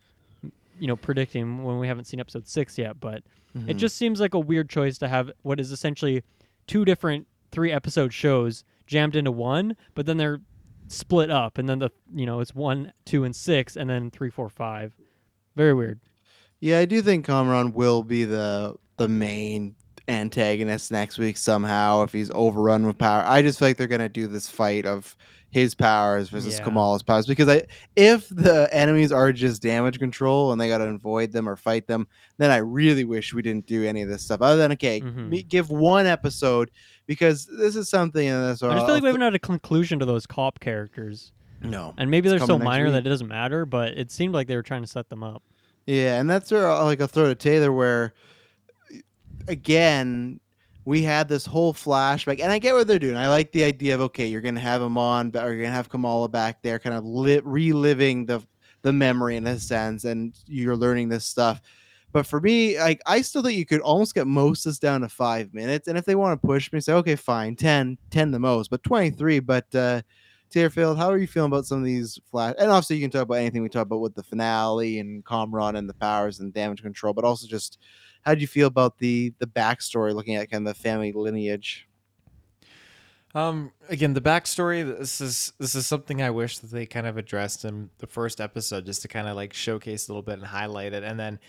[0.80, 3.24] you know, predicting when we haven't seen episode six yet, but
[3.56, 3.78] it Mhm.
[3.78, 6.24] just seems like a weird choice to have what is essentially
[6.67, 10.39] two different three episode shows jammed into one, but then they're
[10.88, 14.30] split up, and then the you know it's one, two, and six, and then three,
[14.30, 14.93] four, five.
[15.56, 16.00] Very weird.
[16.60, 19.76] Yeah, I do think Kamran will be the the main
[20.08, 23.24] antagonist next week somehow if he's overrun with power.
[23.26, 25.15] I just feel like they're gonna do this fight of
[25.52, 26.63] his powers versus Yeah.
[26.65, 27.63] Kamal's powers because I
[27.95, 32.08] if the enemies are just damage control and they gotta avoid them or fight them,
[32.38, 34.41] then I really wish we didn't do any of this stuff.
[34.41, 35.30] Other than okay, Mhm.
[35.30, 36.72] me- give one episode
[37.08, 39.98] because this is something and that's I just feel like we haven't had a conclusion
[40.00, 41.32] to those cop characters.
[41.62, 42.93] No, and maybe they're so minor week.
[42.93, 45.43] that it doesn't matter, but it seemed like they were trying to set them up.
[45.89, 48.13] Yeah, and that's where uh, like I'll throw to Taylor where
[49.47, 50.39] again
[50.86, 53.18] we had this whole flashback, and I get what they're doing.
[53.18, 55.89] I like the idea of okay, you're gonna have him on, but you're gonna have
[55.89, 58.39] Kamala back there, kind of li- reliving the
[58.84, 61.59] the memory in a sense, and you're learning this stuff.
[62.11, 65.01] But for me, like I still think you could almost get most of this down
[65.01, 65.88] to five minutes.
[65.88, 68.84] And if they want to push me, say, okay, fine, 10, 10 the most, but
[68.84, 69.39] 23.
[69.39, 70.03] But uh
[70.50, 72.56] Taylorfield, how are you feeling about some of these flash?
[72.58, 75.76] And obviously, you can talk about anything we talk about with the finale and Kamran
[75.76, 77.80] and the powers and damage control, but also just
[78.24, 81.88] how do you feel about the the backstory, looking at kind of the family lineage?
[83.36, 84.84] Um, again, the backstory.
[84.84, 88.41] This is this is something I wish that they kind of addressed in the first
[88.41, 91.39] episode, just to kind of like showcase a little bit and highlight it, and then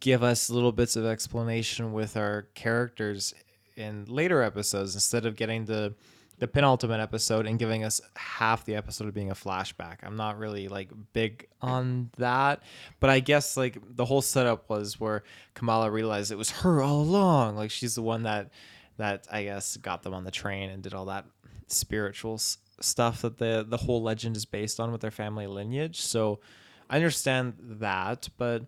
[0.00, 3.34] give us little bits of explanation with our characters
[3.76, 5.94] in later episodes instead of getting the
[6.38, 9.98] the penultimate episode and giving us half the episode of being a flashback.
[10.02, 12.62] I'm not really like big on that,
[13.00, 15.24] but I guess like the whole setup was where
[15.54, 17.56] Kamala realized it was her all along.
[17.56, 18.50] Like she's the one that
[18.98, 21.24] that I guess got them on the train and did all that
[21.66, 26.00] spiritual s- stuff that the the whole legend is based on with their family lineage.
[26.00, 26.40] So
[26.88, 28.62] I understand that, but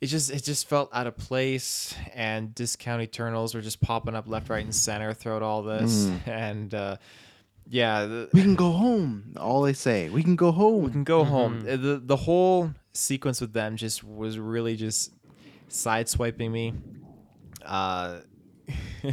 [0.00, 4.26] it just it just felt out of place and discount eternals were just popping up
[4.28, 6.20] left right and center throughout all this Mm.
[6.28, 6.96] and uh
[7.68, 9.34] yeah the, We can go home.
[9.36, 10.84] All they say, we can go home.
[10.84, 15.12] we can go home Uh, the the whole sequence with them just was really just
[15.68, 16.74] sideswiping me
[17.64, 18.18] uh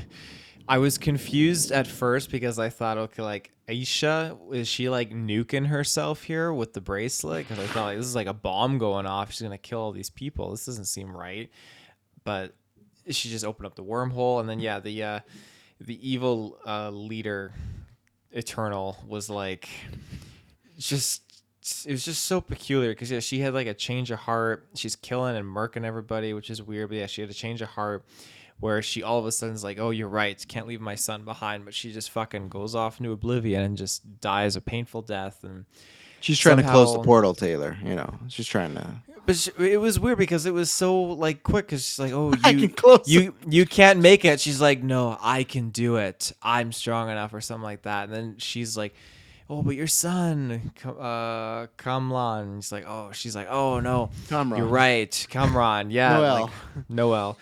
[0.68, 5.68] I was confused at first because I thought, okay, like Aisha, is she like nuking
[5.68, 7.48] herself here with the bracelet?
[7.48, 9.32] Because I thought like this is like a bomb going off.
[9.32, 10.52] She's gonna kill all these people.
[10.52, 11.50] This doesn't seem right.
[12.24, 12.54] But
[13.10, 15.20] she just opened up the wormhole, and then yeah, the uh,
[15.80, 17.54] the evil uh, leader,
[18.32, 19.70] Eternal, was like
[20.78, 21.22] just
[21.86, 24.68] it was just so peculiar because yeah, she had like a change of heart.
[24.76, 26.90] She's killing and murking everybody, which is weird.
[26.90, 28.06] But yeah, she had a change of heart
[28.60, 30.44] where she all of a sudden is like, "Oh, you're right.
[30.48, 34.20] Can't leave my son behind." But she just fucking goes off into oblivion and just
[34.22, 35.44] dies a painful death.
[35.44, 35.66] And
[36.20, 37.78] She's trying to close the portal, Taylor.
[37.84, 38.88] You know, she's trying to.
[39.28, 41.68] But she, it was weird because it was so like quick.
[41.68, 44.82] Cause she's like, "Oh, I you can close you you can't make it." She's like,
[44.82, 46.32] "No, I can do it.
[46.42, 48.06] I'm strong enough," or something like that.
[48.06, 48.96] And then she's like,
[49.50, 54.58] "Oh, but your son, Ka- uh, Kamlan." He's like, "Oh," she's like, "Oh no, Kamran.
[54.60, 55.92] you're right, Kamran.
[55.92, 56.42] Yeah, Noel.
[56.44, 57.38] like, Noel."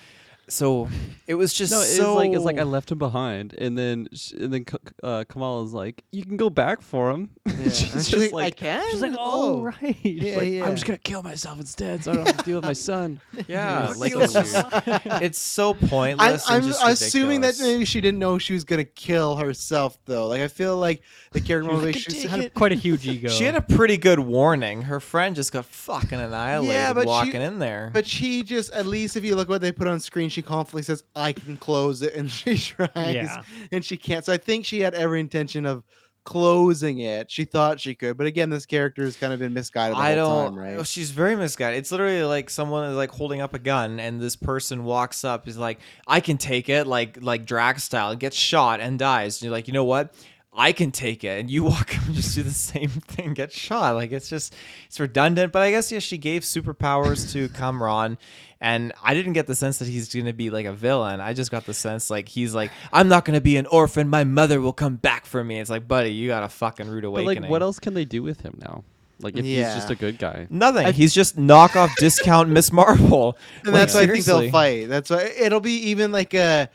[0.48, 0.88] So
[1.26, 4.08] it was just no, it's so like it's like I left him behind, and then
[4.14, 7.32] sh- and then K- uh, Kamala's like, "You can go back for him."
[7.64, 9.60] she's she's just like, "I can?" She's like, Oh.
[9.60, 10.66] "Oh, right." She's Yeah, like, yeah.
[10.66, 13.20] I'm just gonna kill myself instead, so I don't have to deal with my son.
[13.48, 15.22] yeah, It's like so it's, weird.
[15.24, 16.48] just, so I'm, pointless.
[16.48, 20.28] and I'm just assuming that maybe she didn't know she was gonna kill herself, though.
[20.28, 23.30] Like I feel like the character motivation She had quite a huge ego.
[23.30, 24.84] She had a pretty good warning.
[24.84, 27.90] Her friend just got fucking annihilated Yeah, but she- walking in there.
[27.94, 30.84] But she just, at least if you look what they put on screen, she confidently
[30.84, 33.42] says, "I can close it," and she tries, Yeah.
[33.72, 34.24] and she can't.
[34.24, 35.84] So I think she had every intention of
[36.26, 37.30] closing it.
[37.30, 40.16] She thought she could, but again, this character has kind of been misguided the I
[40.16, 40.56] whole don't.
[40.56, 40.78] time, right?
[40.78, 41.78] oh, She's very misguided.
[41.80, 45.48] It's literally like someone is like holding up a gun, and this person walks up,
[45.48, 49.38] is like, "I can take it," like like drag style, gets shot and dies.
[49.38, 50.14] And you're like, you know what?
[50.56, 53.52] I can take it, and you walk up and just do the same thing, get
[53.52, 53.96] shot.
[53.96, 54.56] Like it's just
[54.88, 55.52] it's redundant.
[55.52, 58.18] But I guess yeah, she gave superpowers to Kamran,
[58.62, 61.20] and I didn't get the sense that he's gonna be like a villain.
[61.20, 64.08] I just got the sense like he's like, I'm not gonna be an orphan.
[64.08, 65.60] My mother will come back for me.
[65.60, 67.44] It's like, buddy, you got a fucking rude But awakening.
[67.44, 68.84] like, what else can they do with him now?
[69.22, 70.48] Like, if he's just a good guy.
[70.50, 70.92] Nothing.
[70.94, 73.38] He's just knockoff discount Miss Marvel.
[73.64, 74.90] and Like, that's why I think they'll fight.
[74.90, 76.70] That's why it'll be even like a.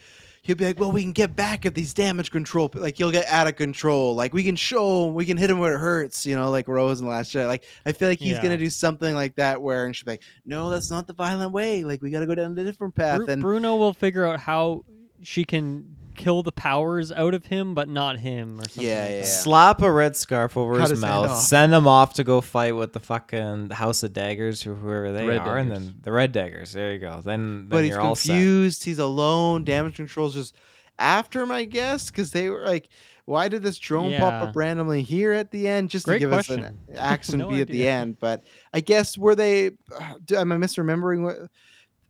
[0.51, 2.69] He'll be like, well, we can get back at these damage control.
[2.75, 4.17] Like he'll get out of control.
[4.17, 6.27] Like we can show him, we can hit him where it hurts.
[6.27, 7.47] You know, like Rose in the Last Jedi.
[7.47, 8.43] Like I feel like he's Yeah.
[8.43, 11.85] gonna do something like that where and be like, no, that's not the violent way.
[11.85, 13.19] Like we got to go down a different path.
[13.19, 14.85] Bru- and Bruno will figure out how
[15.23, 15.87] she can
[16.21, 18.85] kill the powers out of him, but not him, or something.
[18.85, 19.21] Yeah, like yeah.
[19.21, 19.27] that.
[19.27, 21.39] Slap a red scarf over Cut his, his mouth, off.
[21.43, 25.27] send him off to go fight with the fucking House of Daggers or whoever they
[25.27, 25.87] Red are, and Daggers.
[25.87, 26.73] then the Red Daggers.
[26.73, 27.21] There you go.
[27.25, 28.33] Then, then but he's you're all set.
[28.33, 28.85] confused.
[28.85, 29.64] He's alone.
[29.64, 30.55] Damage control's just
[30.99, 32.89] after him, I guess, because they were like,
[33.25, 36.33] why did this drone pop up randomly here at the end just Great to give
[36.33, 36.79] us an question.
[36.97, 37.93] action No B at the idea.
[37.93, 38.18] end?
[38.18, 38.43] But
[38.75, 39.68] I guess were they?
[39.99, 41.23] uh, do- Am I misremembering?
[41.23, 41.37] What?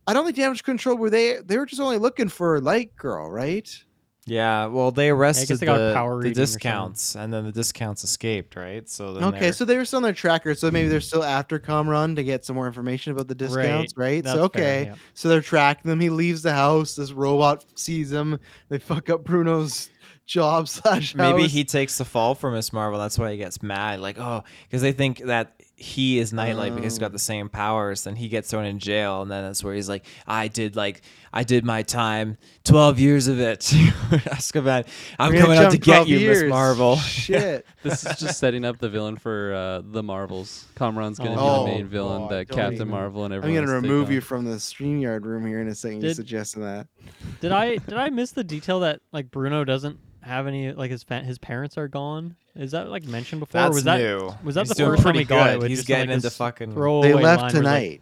[0.07, 1.37] I don't think damage control were they.
[1.45, 3.69] They were just only looking for Light Girl, right?
[4.27, 6.59] Yeah, well, they arrested they the, power the reading or something.
[6.59, 8.87] discounts, and then the discounts escaped, right?
[8.87, 11.03] So then Okay, they're- so they were still on their tracker, so maybe they're hmm.
[11.03, 14.23] still after Kamran to get some more information about the discounts, right?
[14.23, 14.95] That's So fair, okay, yeah.
[15.15, 15.99] so they're tracking them.
[15.99, 16.95] He leaves the house.
[16.95, 18.39] This robot sees him.
[18.69, 19.89] They fuck up Bruno's
[20.27, 22.99] job slash maybe he takes the fall for Miss Marvel.
[22.99, 23.99] That's why he gets mad.
[23.99, 28.03] Like, oh, because they think that he is Nightlight because he's got the same powers,
[28.03, 31.01] then he gets thrown in jail, and then that's where he's like, I did like
[31.33, 33.59] I did my time, twelve years of it.
[34.31, 34.85] Azkaban,
[35.17, 36.43] I'm coming out to get you, Miss.
[36.43, 36.95] Marvel.
[36.97, 37.65] Shit.
[37.83, 40.67] This is just setting up the villain for uh, the Marvels.
[40.75, 43.57] Kamran's gonna Oh, be the main villain God, that don't Captain even- Marvel and everything.
[43.57, 44.13] I'm gonna has to take remove on.
[44.13, 45.97] you from the StreamYard room here in a second.
[46.03, 46.87] You Did- suggesting that?
[47.39, 51.03] Did I did I miss the detail that like Bruno doesn't have any like his
[51.03, 52.35] fa- his parents are gone?
[52.55, 53.59] Is that like mentioned before?
[53.61, 54.33] or That's was that new.
[54.43, 55.53] was that He's the doing first time pretty we got it?
[55.53, 55.61] good.
[55.63, 58.01] with He's getting into fucking- They left where like- tonight.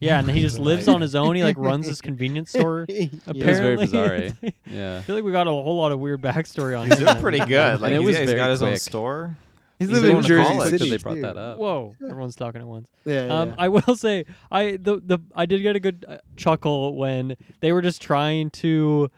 [0.00, 1.34] yeah, and he just lives on his own.
[1.36, 2.84] He like runs this convenience store.
[2.88, 4.50] It was apparently, very bizarre, eh?
[4.70, 4.98] Yeah.
[4.98, 6.88] I feel like we got a whole lot of weird backstory on.
[6.90, 7.80] He's him doing pretty good.
[7.80, 8.80] Like it he's, was he's got very his own quick.
[8.80, 9.36] store.
[9.78, 10.70] He's He's living in going to Jersey college.
[10.70, 10.90] City.
[10.90, 11.22] They brought too.
[11.22, 11.58] that up.
[11.58, 11.96] Whoa!
[12.08, 12.86] Everyone's talking at once.
[13.04, 13.54] Yeah, Um, yeah.
[13.58, 17.72] I will say, I the the I did get a good uh, chuckle when they
[17.72, 19.10] were just trying to,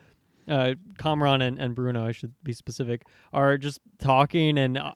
[0.49, 4.93] uh, Kamran and, and Bruno, I should be specific, are just talking and, uh,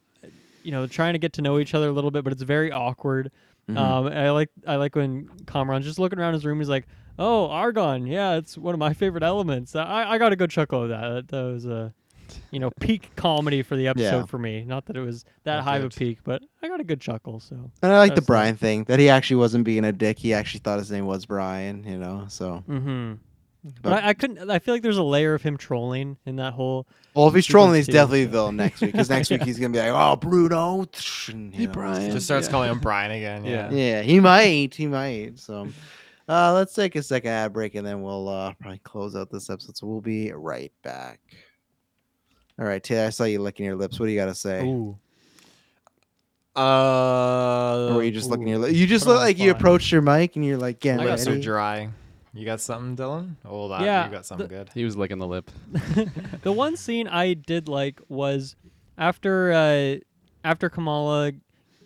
[0.63, 2.71] you know, trying to get to know each other a little bit, but it's very
[2.71, 3.31] awkward.
[3.69, 3.77] Mhm.
[3.79, 6.59] Um, I like I like when Kamran's just looking around his room.
[6.59, 6.87] He's like,
[7.19, 10.83] "Oh, argon, yeah, it's one of my favorite elements." I I got a good chuckle
[10.83, 11.09] of that.
[11.09, 11.93] That, that was a,
[12.51, 14.25] you know, peak comedy for the episode Yeah.
[14.27, 14.65] for me.
[14.65, 17.39] Not that it was that high of a peak, but I got a good chuckle.
[17.39, 20.19] So And I like the that's Brian thing that he actually wasn't being a dick.
[20.19, 21.85] He actually thought his name was Brian.
[21.85, 22.65] You know, so.
[22.69, 23.13] Mm-hmm.
[23.63, 24.51] But, But- I, I couldn't.
[24.51, 26.87] I feel like there's a layer of him trolling in that whole.
[27.15, 28.93] Well, if he's trolling, he's too, definitely so- the next week.
[28.93, 30.87] Because next week he's gonna be like, "Oh, Bruno."
[31.29, 32.11] and, you Hey, know, Brian.
[32.13, 32.51] Just starts Yeah.
[32.53, 33.45] calling him Brian again.
[33.45, 33.71] Yeah.
[33.71, 34.75] Yeah, he might.
[34.75, 35.39] He might.
[35.39, 35.69] So,
[36.29, 39.51] uh, let's take a second ad break and then we'll uh, probably close out this
[39.51, 39.77] episode.
[39.77, 41.21] So we'll be right back.
[42.59, 43.99] All right, Taylor, I saw you licking your lips.
[44.01, 44.65] What do you got to say?
[44.65, 44.97] Ooh.
[46.57, 48.51] Uh, Or were you just licking ooh.
[48.51, 48.75] your lips?
[48.75, 51.31] You just look on like you approached your mic and you're like getting lips are
[51.31, 51.43] ready.
[51.43, 51.89] dry.
[52.33, 53.37] You got something, Dylan?
[53.45, 54.71] Oh, that Yeah, you got something the- good.
[54.75, 55.51] He was licking the lip.
[56.43, 58.57] the one scene I did like was
[58.99, 59.97] after uh,
[60.45, 61.33] after Kamala.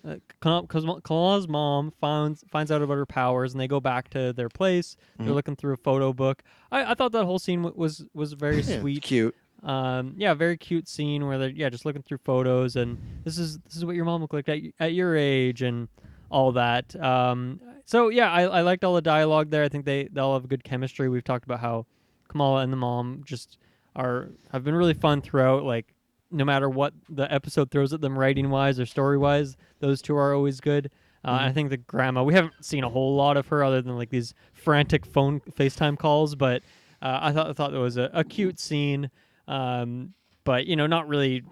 [0.07, 4.11] Uh, Kam- Kam- Kamala's mom finds finds out about her powers, and they go back
[4.11, 4.97] to their place.
[5.19, 5.35] They're Mhm.
[5.35, 6.43] looking through a photo book.
[6.71, 9.03] I, I thought that whole scene w- was was very Yeah, sweet.
[9.03, 9.35] cute.
[9.63, 13.59] Um, yeah, very cute scene where they're yeah just looking through photos and this is
[13.61, 15.89] this is what your mom looked like at, y- at your age and
[16.31, 16.95] all that.
[17.01, 19.63] Um, so yeah, I, I liked all the dialogue there.
[19.65, 21.09] I think they they all have good chemistry.
[21.09, 21.87] We've talked about how
[22.29, 23.59] Kamala and the mom just
[23.95, 25.65] are have been really fun throughout.
[25.65, 25.95] Like
[26.31, 30.17] no matter what the episode throws at them, writing wise or story wise, those two
[30.17, 30.91] are always good.
[31.25, 33.97] Uh, I think the grandma, we haven't seen a whole lot of her other than
[33.97, 36.63] like these frantic phone FaceTime calls, but
[37.01, 39.11] uh, I thought I thought that was a, a cute scene,
[39.49, 40.13] um,
[40.45, 41.43] but you know, not really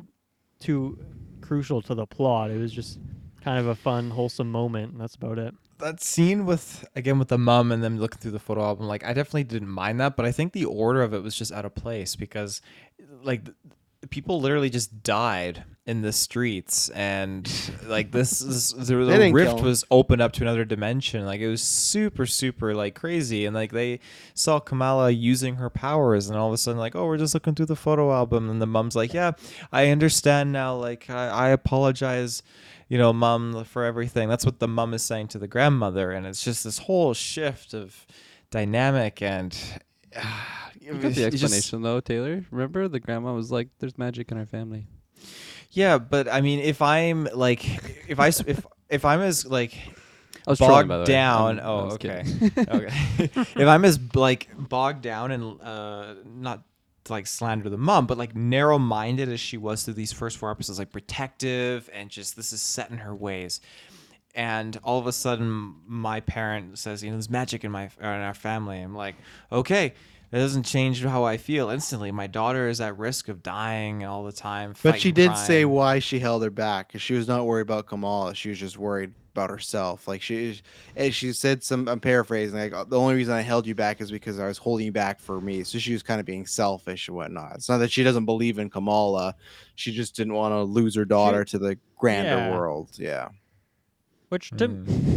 [0.61, 0.99] too
[1.41, 2.51] crucial to the plot.
[2.51, 2.99] It was just
[3.43, 5.55] kind of a fun, wholesome moment, and that's about it.
[5.79, 9.03] that scene with again with the mom and them looking through the photo album like
[9.05, 11.65] i definitely didn't mind that but i think the order of it was just out
[11.65, 12.63] of place because
[13.25, 13.43] like
[14.11, 17.51] people literally just died in the streets and
[17.87, 21.25] like this is the, They the rift was opened up to another dimension.
[21.27, 23.47] Like it was super super like crazy.
[23.47, 23.99] And like they
[24.35, 27.57] saw kamala using her powers and all of a sudden like oh we're just looking
[27.57, 28.49] through the photo album.
[28.51, 29.33] And the mom's like yeah
[29.73, 30.77] i understand now.
[30.77, 32.43] Like i, I apologize
[32.93, 34.29] you know, mom for everything.
[34.29, 37.73] That's what the mom is saying to the grandmother, and it's just this whole shift
[37.73, 38.07] of
[38.51, 39.59] dynamic and.
[40.81, 42.45] You got the explanation though, Taylor.
[42.51, 44.89] Remember, the grandma was like, "There's magic in our family."
[45.71, 47.65] Yeah, but I mean, if I'm like,
[48.09, 49.75] if I if if I'm as like
[50.45, 51.07] I was trolling, bogged by the way.
[51.07, 51.61] down.
[51.61, 52.25] I'm- oh, okay,
[52.59, 52.91] okay.
[53.37, 56.65] if I'm as like bogged down and uh, not
[57.05, 60.51] to like slander the mom, but like narrow-minded as she was through these first four
[60.51, 63.61] episodes, like protective and just this is set in her ways.
[64.35, 68.07] And all of a sudden, my parent says, "You know, there's magic in my in
[68.07, 69.17] our family." I'm like,
[69.51, 69.95] "Okay."
[70.31, 72.11] That doesn't change how I feel instantly.
[72.11, 74.75] My daughter is at risk of dying all the time.
[74.83, 77.87] But she did say why she held her back because she was not worried about
[77.87, 78.35] Kamala.
[78.35, 80.07] She was just worried about herself.
[80.07, 80.61] Like she,
[80.97, 81.89] and she said some.
[81.89, 82.59] I'm paraphrasing.
[82.59, 85.21] Like the only reason I held you back is because I was holding you back
[85.21, 85.65] for me.
[85.65, 87.53] So she was kind of being selfish and whatnot.
[87.57, 89.35] It's not that she doesn't believe in Kamala.
[89.75, 92.51] She just didn't want to lose her daughter to the grander Yeah.
[92.51, 92.91] world.
[92.99, 93.29] Yeah,
[94.33, 94.67] Which to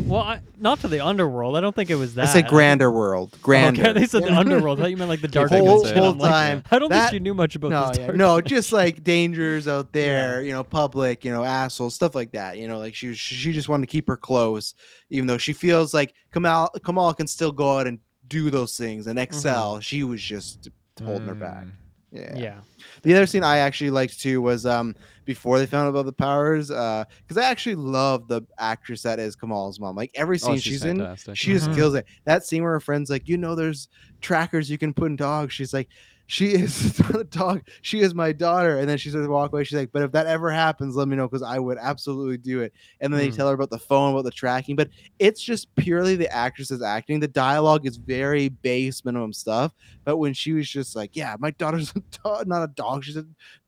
[0.08, 1.56] well, I, not to the underworld.
[1.56, 2.28] I don't think it was that.
[2.28, 3.34] I said grander world.
[3.42, 3.82] Grander.
[3.82, 4.78] Okay, they said the underworld.
[4.78, 6.66] I thought you meant like the dark whole, whole, whole time.
[6.70, 7.98] I don't that- think you knew much about no, this.
[8.00, 12.34] yeah, no, just like dangers out there, you know, public, you know, assholes, stuff like
[12.34, 12.58] that.
[12.58, 14.74] You know, like she she just wanted to keep her close,
[15.10, 19.08] even though she feels like Kamal Kamal can still go out and do those things
[19.08, 19.24] and mm-hmm.
[19.24, 19.80] excel.
[19.80, 20.68] She was just
[21.02, 21.68] holding her back.
[22.12, 22.36] Yeah.
[22.36, 22.60] Yeah.
[23.04, 24.94] The other scene I actually liked too was um
[25.26, 29.20] before they found out about the powers, uh, because I actually love the actress that
[29.20, 29.96] is Kamal's mom.
[29.96, 31.72] Like every Oh, scene she's she's, in, she just Mhm.
[31.72, 32.06] kills it.
[32.26, 33.88] That scene where her friend's like, you know, there's
[34.22, 35.54] trackers you can put in dogs.
[35.54, 35.90] She's like,
[36.28, 37.62] she is not a dog.
[37.82, 38.80] She is my daughter.
[38.80, 39.64] And then she says, walk away.
[39.64, 42.62] She's like, but if that ever happens, let me know because I would absolutely do
[42.62, 42.74] it.
[43.00, 43.32] And then they Mm.
[43.32, 44.76] tell her about the phone, about the tracking.
[44.76, 47.20] But it's just purely the actress's acting.
[47.20, 49.74] The dialogue is very base minimum stuff.
[50.04, 53.04] But when she was just like, yeah, my daughter's a dog, not a dog.
[53.04, 53.26] She's a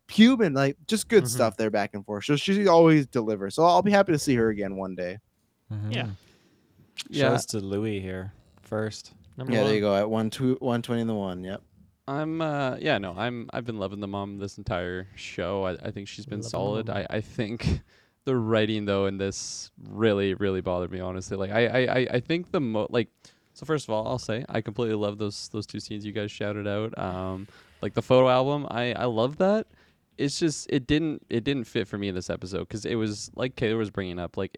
[0.10, 0.54] human.
[0.54, 1.30] Like just good Mhm.
[1.30, 2.26] stuff there back and forth.
[2.26, 3.56] So she always delivers.
[3.56, 5.18] So I'll be happy to see her again one day.
[5.72, 5.78] Yeah.
[5.90, 6.08] Yeah.
[7.10, 7.30] Yeah.
[7.32, 9.14] Shows to Louis here first.
[9.38, 9.68] Number yeah, one.
[9.68, 9.96] there you go.
[9.96, 11.44] At one two one twenty in the one.
[11.44, 11.62] Yep.
[12.08, 15.66] I'm uh yeah no I'm I've been loving the mom this entire show.
[15.66, 16.90] I, I think she's been Loving the solid.
[16.90, 17.82] I, I think
[18.24, 21.36] the writing though in this really really bothered me honestly.
[21.38, 23.10] Like I I, I, I think the mo like
[23.54, 26.32] so first of all I'll say I completely love those those two scenes you guys
[26.32, 26.98] shouted out.
[26.98, 27.48] Um
[27.82, 29.68] like the photo album I I love that.
[30.18, 33.30] It's just it didn't it didn't fit for me in this episode because it was
[33.36, 34.58] like Kayla was bringing up like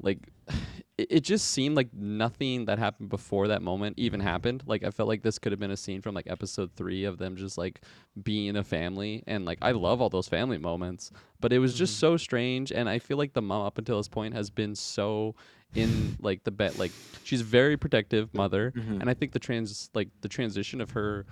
[0.00, 0.18] like
[0.96, 4.62] it, it just seemed like nothing that happened before that moment even happened.
[4.66, 7.18] Like I felt like this could have been a scene from like episode three of
[7.18, 7.80] them just like
[8.22, 11.98] being a family, and like I love all those family moments, but it was just
[11.98, 12.70] so strange.
[12.70, 15.34] And I feel like the mom up until this point has been so
[15.74, 16.92] in like the bet like
[17.24, 19.00] she's very protective mother, Mhm.
[19.00, 21.26] and I think the trans like the transition of her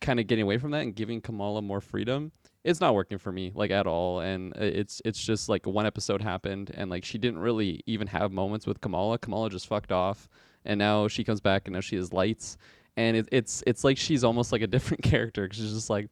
[0.00, 2.32] kind of getting away from that and giving Kamala more freedom,
[2.68, 4.20] it's not working for me like at all.
[4.20, 8.06] And uh, it's it's just like one episode happened and like she didn't really even
[8.08, 9.18] have moments with Kamala.
[9.18, 10.28] Kamala just fucked off,
[10.64, 12.56] and now she comes back and now she has lights,
[12.96, 16.08] and it, it's it's like she's almost like a different character because she's just like.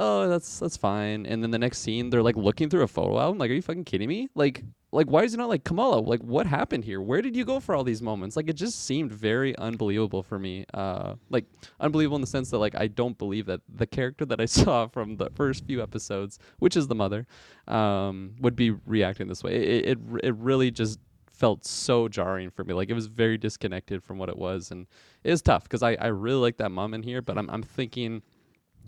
[0.00, 1.26] Oh, that's that's fine.
[1.26, 3.38] And then the next scene, they're like looking through a photo album.
[3.38, 4.28] Like, are you fucking kidding me?
[4.36, 6.00] Like, like why is it not like Kamala?
[6.00, 7.00] Like, what happened here?
[7.00, 8.36] Where did you go for all these moments?
[8.36, 10.64] Like, it just seemed very unbelievable for me.
[10.72, 11.44] Uh, like
[11.78, 14.86] unbelievable in the sense that like I don't believe that the character that I saw
[14.86, 17.26] from the first few episodes, which is the mother,
[17.66, 19.56] um, would be reacting this way.
[19.56, 20.98] It it it, really just
[21.30, 22.72] felt so jarring for me.
[22.72, 24.86] Like it was very disconnected from what it was, and
[25.22, 27.62] it is tough because I I really like that mom in here, but I'm I'm
[27.62, 28.22] thinking.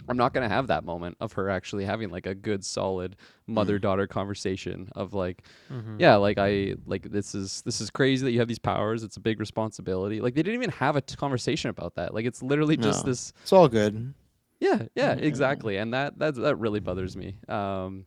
[0.09, 3.78] I'm not gonna have that moment of her actually having like a good solid mother
[3.78, 6.01] daughter conversation of like Mhm.
[6.01, 9.03] yeah like I like this is this is crazy that you have these powers.
[9.03, 10.20] It's a big responsibility.
[10.20, 12.14] Like they didn't even have a t- conversation about that.
[12.14, 14.14] Like it's literally just this It's all good.
[14.61, 15.76] yeah yeah exactly.
[15.76, 17.36] And that that that really bothers me.
[17.48, 18.05] Um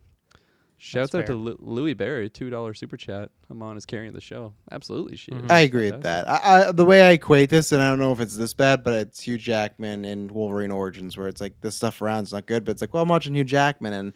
[0.83, 1.35] Shouts out to fair.
[1.37, 3.29] Lu- Louis Barry, two dollar super chat.
[3.49, 4.53] Iman is carrying the show.
[4.69, 5.31] Absolutely, she.
[5.31, 5.45] Mm-hmm.
[5.45, 5.51] is.
[5.51, 6.29] I agree with that.
[6.29, 8.83] I, I, the way I equate this, and I don't know if it's this bad,
[8.83, 12.65] but it's Hugh Jackman in Wolverine Origins, where it's like this stuff around's not good,
[12.65, 14.13] but it's like, well, I'm watching Hugh Jackman, and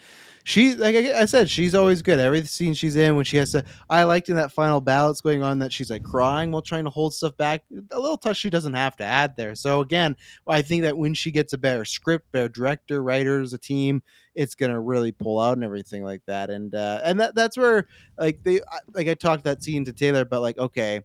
[0.47, 2.21] she, like I said, she's always good.
[2.21, 5.19] Every scene she's in, when she has to, I liked in that final battle that's
[5.19, 7.63] going on that she's like crying while trying to hold stuff back.
[7.91, 9.55] A little touch she doesn't have to add there.
[9.55, 10.15] So again,
[10.47, 14.01] I think that when she gets a better script, better director, writers, a team,
[14.35, 16.49] it's gonna really pull out and everything like that.
[16.49, 18.61] And uh, and that that's where like they
[18.93, 21.01] like I talked that scene to Taylor, but like okay,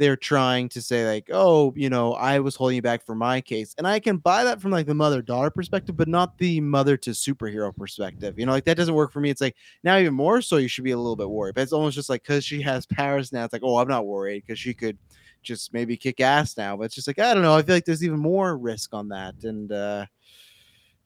[0.00, 3.42] they're trying to say like oh you know I was holding you back for my
[3.42, 6.58] case, and I can buy that from like the mother daughter perspective, but not the
[6.62, 8.38] mother to superhero perspective.
[8.38, 9.28] You know, like that doesn't work for me.
[9.28, 11.54] It's like now even more so you should be a little bit worried.
[11.54, 14.06] But it's almost just like because she has powers now, it's like oh I'm not
[14.06, 14.96] worried because she could
[15.42, 16.78] just maybe kick ass now.
[16.78, 17.54] But it's just like I don't know.
[17.54, 20.06] I feel like there's even more risk on that, and uh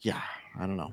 [0.02, 0.22] yeah,
[0.56, 0.92] I don't know.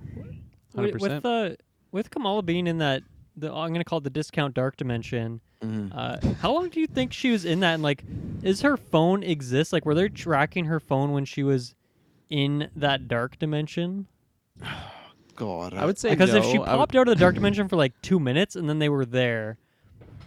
[0.76, 0.99] 100%.
[0.99, 1.49] With uh,
[1.91, 3.04] with Kamala being in that,
[3.36, 5.41] the I'm gonna call it the discount dark dimension.
[5.63, 5.91] Mhm.
[5.95, 7.75] Uh, how long do you think she was in that?
[7.75, 8.03] And like,
[8.41, 9.71] is her phone exist?
[9.71, 11.75] Like, were they tracking her phone when she was
[12.29, 14.07] in that dark dimension?
[15.36, 17.67] God, I would say Because if she I would- popped out of the dark dimension
[17.67, 19.57] for like two minutes and then they were there,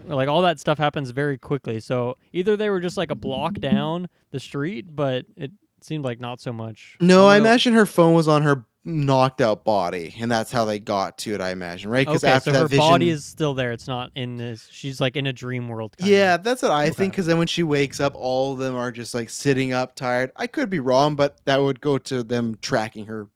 [0.07, 1.81] like all that stuff happens very quickly.
[1.81, 5.53] So either they were just like a block down the street, but it
[5.83, 6.97] seemed like not so much.
[7.01, 10.65] No, I gonna- imagine her phone was on her knocked out body, and that's how
[10.65, 11.41] they got to it.
[11.41, 12.07] I imagine, right?
[12.07, 13.73] Because Okay, after so that her vision, body is still there.
[13.73, 14.69] It's not in this.
[14.71, 15.95] She's like in a dream world.
[15.99, 17.13] yeah, that's what I think.
[17.13, 20.33] Because then when she wakes up, all of them are just like sitting up, tired.
[20.37, 23.29] I could be wrong, but that would go to them tracking her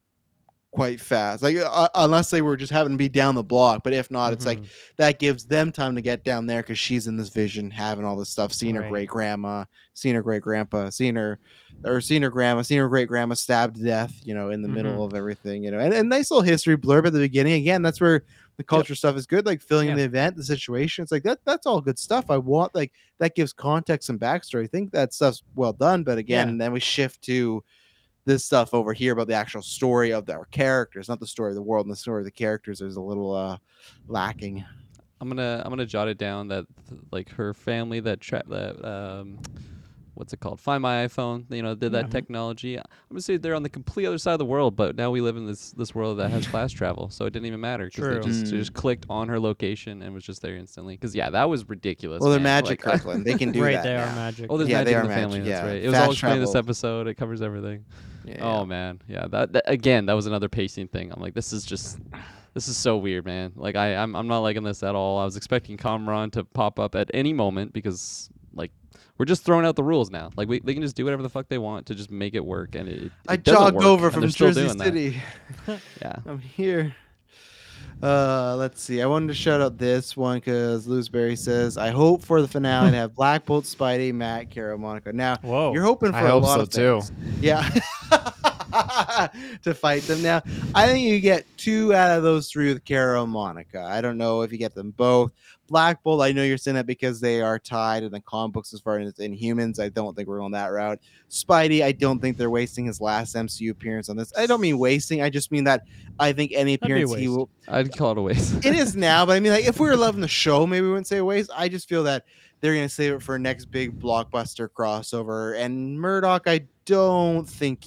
[0.78, 1.42] quite fast.
[1.42, 4.32] Like uh, unless they were just having to be down the block, but if not,
[4.32, 4.68] it's like Mhm.
[4.98, 8.16] that gives them time to get down there because she's in this vision, having all
[8.16, 8.88] this stuff, seeing her Right.
[8.90, 9.64] great grandma,
[9.94, 11.38] seeing her great grandpa, seeing her
[11.84, 14.68] or seeing her grandma, seeing her great grandma stabbed to death, you know, in the
[14.68, 15.06] middle Mhm.
[15.06, 17.54] of everything, you know, and, and nice little history blurb at the beginning.
[17.54, 18.22] Again, that's where
[18.56, 21.02] the culture stuff is good, like filling in the event, the situation.
[21.02, 22.26] It's like that that's all good stuff.
[22.30, 24.64] I want like that gives context and backstory.
[24.64, 26.64] I think that stuff's well done, but again, Yeah.
[26.64, 27.62] then we shift to
[28.28, 31.54] this stuff over here about the actual story of our characters, not the story of
[31.56, 33.56] the world and the story of the characters is a little uh
[34.06, 34.64] lacking.
[35.20, 36.66] I'm gonna I'm gonna jot it down that
[37.10, 39.38] like her family that tra- that um
[40.18, 42.10] what's it called find my iphone you know did that Mhm.
[42.10, 45.10] technology i'm gonna say they're on the complete other side of the world but now
[45.10, 47.86] we live in this this world that has class travel so it didn't even matter
[47.86, 48.50] because they just, Mm.
[48.58, 52.20] just clicked on her location and was just there instantly because yeah that was ridiculous
[52.20, 52.62] Well, they're man.
[52.64, 53.24] magic, Like, Kirkland.
[53.24, 53.64] They can do that.
[53.66, 53.82] right, that.
[53.84, 54.04] they now.
[54.04, 54.46] are magic.
[54.50, 55.70] oh there's Yeah, they magic in are the family magic, that's yeah.
[55.72, 57.84] right it was Fast all explained in this episode it covers everything
[58.24, 59.26] Yeah, Oh man, yeah.
[59.26, 61.10] That, that again, that was another pacing thing.
[61.10, 61.98] I'm like, this is just,
[62.52, 63.52] this is so weird, man.
[63.56, 65.18] Like I, I'm, I'm not liking this at all.
[65.18, 68.38] I was expecting Kamran to pop up at any moment because like
[69.18, 70.30] we're just throwing out the rules now.
[70.36, 72.44] Like we, they can just do whatever the fuck they want to just make it
[72.44, 73.02] work, and it.
[73.02, 74.68] it I doesn't jogged work, over from Jersey.
[74.68, 75.20] City.
[76.00, 76.16] Yeah.
[76.24, 76.94] I'm here.
[78.02, 79.02] Uh, let's see.
[79.02, 82.92] I wanted to shout out this one because Lewsbury says, "I hope for the finale
[82.92, 85.72] to have Black Bolt, Spidey, Matt, Carol, Monica." Now, Whoa.
[85.74, 87.12] you're hoping for I a hope lot so, of too.
[87.40, 87.68] Yeah,
[89.62, 90.22] to fight them.
[90.22, 90.42] Now,
[90.76, 93.82] I think you get two out of those three with Carol and Monica.
[93.82, 95.32] I don't know if you get them both.
[95.68, 98.74] Black Bolt, I know you're saying that because they are tied in the comic books
[98.74, 99.78] as far as Inhumans.
[99.78, 100.98] I don't think we're on that route.
[101.30, 104.32] Spidey, I don't think they're wasting his last MCU appearance on this.
[104.36, 105.22] I don't mean wasting.
[105.22, 105.84] I just mean that
[106.18, 107.50] I think any That'd be a appearance he will.
[107.68, 108.64] I'd call it a waste.
[108.64, 110.88] It is now, but I mean, like, if we were loving the show, maybe we
[110.88, 111.50] wouldn't say a waste.
[111.54, 112.24] I just feel that
[112.60, 115.58] they're going to save it for a next big blockbuster crossover.
[115.58, 117.86] And Murdock, I don't think,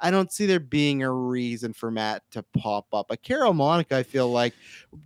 [0.00, 3.06] I don't see there being a reason for Matt to pop up.
[3.08, 4.54] But Carol Monica, I feel like,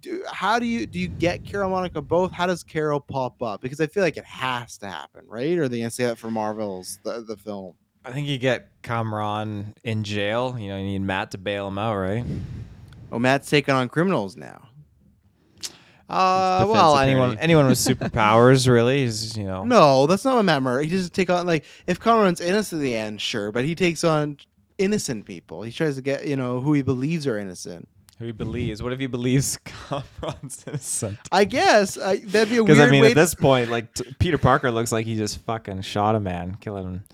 [0.01, 2.33] do, how do you do you get Carol Monica both?
[2.33, 3.61] How does Carol pop up?
[3.61, 5.59] Because I feel like it has to happen, right?
[5.59, 7.75] Or are they going to say that for Marvel's the, the film?
[8.05, 10.57] I think you get Kamran in jail.
[10.59, 12.25] You know, you need Matt to bail him out, right?
[13.11, 14.69] Oh, Matt's taking on criminals now.
[16.09, 17.43] Uh, well, anyone attorney.
[17.43, 19.65] anyone with superpowers really is, you know.
[19.65, 20.85] No, that's not what Matt Murray.
[20.85, 24.05] He just take on like if Conrad's innocent at the end, sure, but he takes
[24.05, 24.37] on
[24.79, 25.63] innocent people.
[25.63, 27.89] He tries to get you know who he believes are innocent.
[28.19, 28.83] Who he believes?
[28.83, 31.19] What if he believes Kamran's innocent?
[31.33, 34.05] I guess I, that'd be a weird Because I mean, at this point, like t-
[34.19, 37.05] Peter Parker looks like he just fucking shot a man, killing him.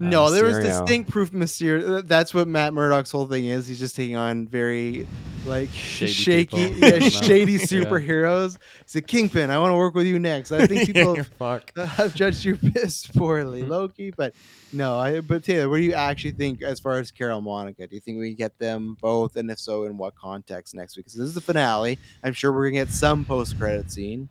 [0.00, 2.06] Uh, no, there was distinct proof Mysterio.
[2.06, 3.66] That's what Matt Murdock's whole thing is.
[3.68, 5.06] He's just taking on very
[5.46, 6.88] like Shady shaky, people.
[6.88, 7.08] yeah, Yeah.
[7.10, 7.58] shady Yeah.
[7.58, 8.56] superheroes.
[8.84, 9.50] He's a kingpin.
[9.50, 10.52] I want to work with you next.
[10.52, 11.76] I think people Fuck.
[11.78, 13.70] have judged you piss poorly, Mm-hmm.
[13.70, 14.10] Loki.
[14.10, 14.34] But
[14.72, 17.86] no, I but Taylor, what do you actually think as far as Carol and Monica?
[17.86, 21.06] Do you think we get them both, and if so, in what context next week?
[21.06, 21.98] Because this is the finale.
[22.24, 24.28] I'm sure we're gonna get some post credit scene.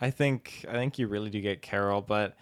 [0.00, 2.36] I think I think you really do get Carol, but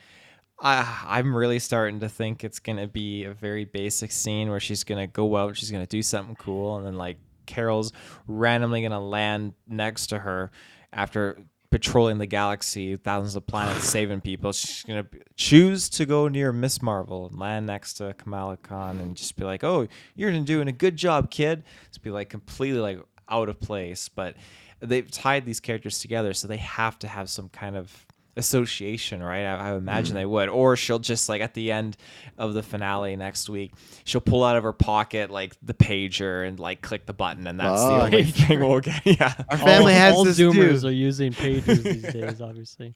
[0.62, 4.84] I I'm really starting to think it's gonna be a very basic scene where she's
[4.84, 7.92] gonna go out, she's gonna do something cool, and then like Carol's
[8.26, 10.52] randomly gonna land next to her
[10.92, 11.38] after
[11.70, 14.52] patrolling the galaxy, thousands of planets, saving people.
[14.52, 19.00] She's gonna b- choose to go near Miss Marvel and land next to Kamala Khan
[19.00, 22.80] and just be like, "Oh, you're doing a good job, kid." Just be like completely
[22.80, 24.36] like out of place, but
[24.80, 28.06] they've tied these characters together, so they have to have some kind of
[28.36, 29.44] association, right?
[29.44, 30.20] I, I imagine Mm.
[30.20, 30.48] they would.
[30.48, 31.96] Or she'll just like at the end
[32.38, 33.72] of the finale next week,
[34.04, 37.58] she'll pull out of her pocket like the pager and like click the button, and
[37.60, 37.96] that's Oh.
[37.98, 39.00] the only thing we'll get.
[39.04, 40.88] Yeah, Our family all, has all this Zoomers too.
[40.88, 42.94] are using pages these days, obviously.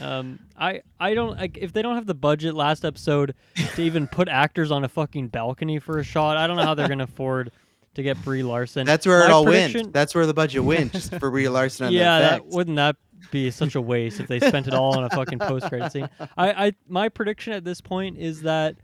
[0.00, 3.34] Um, I I don't like if they don't have the budget last episode
[3.74, 6.36] to even put actors on a fucking balcony for a shot.
[6.36, 7.50] I don't know how they're gonna afford
[7.94, 8.86] to get Brie Larson.
[8.86, 9.92] That's where it all prediction- went.
[9.92, 11.92] That's where the budget went, just for Brie Larson.
[11.92, 12.96] Yeah, that, wouldn't that
[13.30, 16.08] be such a waste if they spent it all on a fucking post credit scene?
[16.36, 18.76] I, I my prediction at this point is that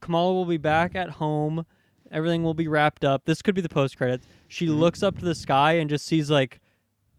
[0.00, 1.64] Kamala will be back at home.
[2.10, 3.24] Everything will be wrapped up.
[3.24, 4.26] This could be the post credits.
[4.48, 4.74] She Mm-hmm.
[4.80, 6.60] looks up to the sky and just sees like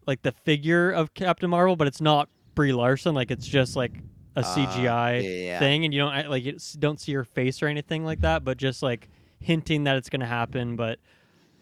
[0.06, 3.14] like the figure of Captain Marvel, but it's not Brie Larson.
[3.14, 3.92] Like it's just like
[4.36, 5.58] a Ah, CGI yeah.
[5.58, 8.56] thing, and you don't like you don't see her face or anything like that, but
[8.58, 9.08] just like
[9.44, 10.76] hinting that it's gonna happen.
[10.76, 10.98] But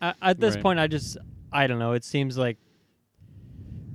[0.01, 0.63] at, at this Right.
[0.63, 1.17] point, I just
[1.53, 1.93] I don't know.
[1.93, 2.59] It seems like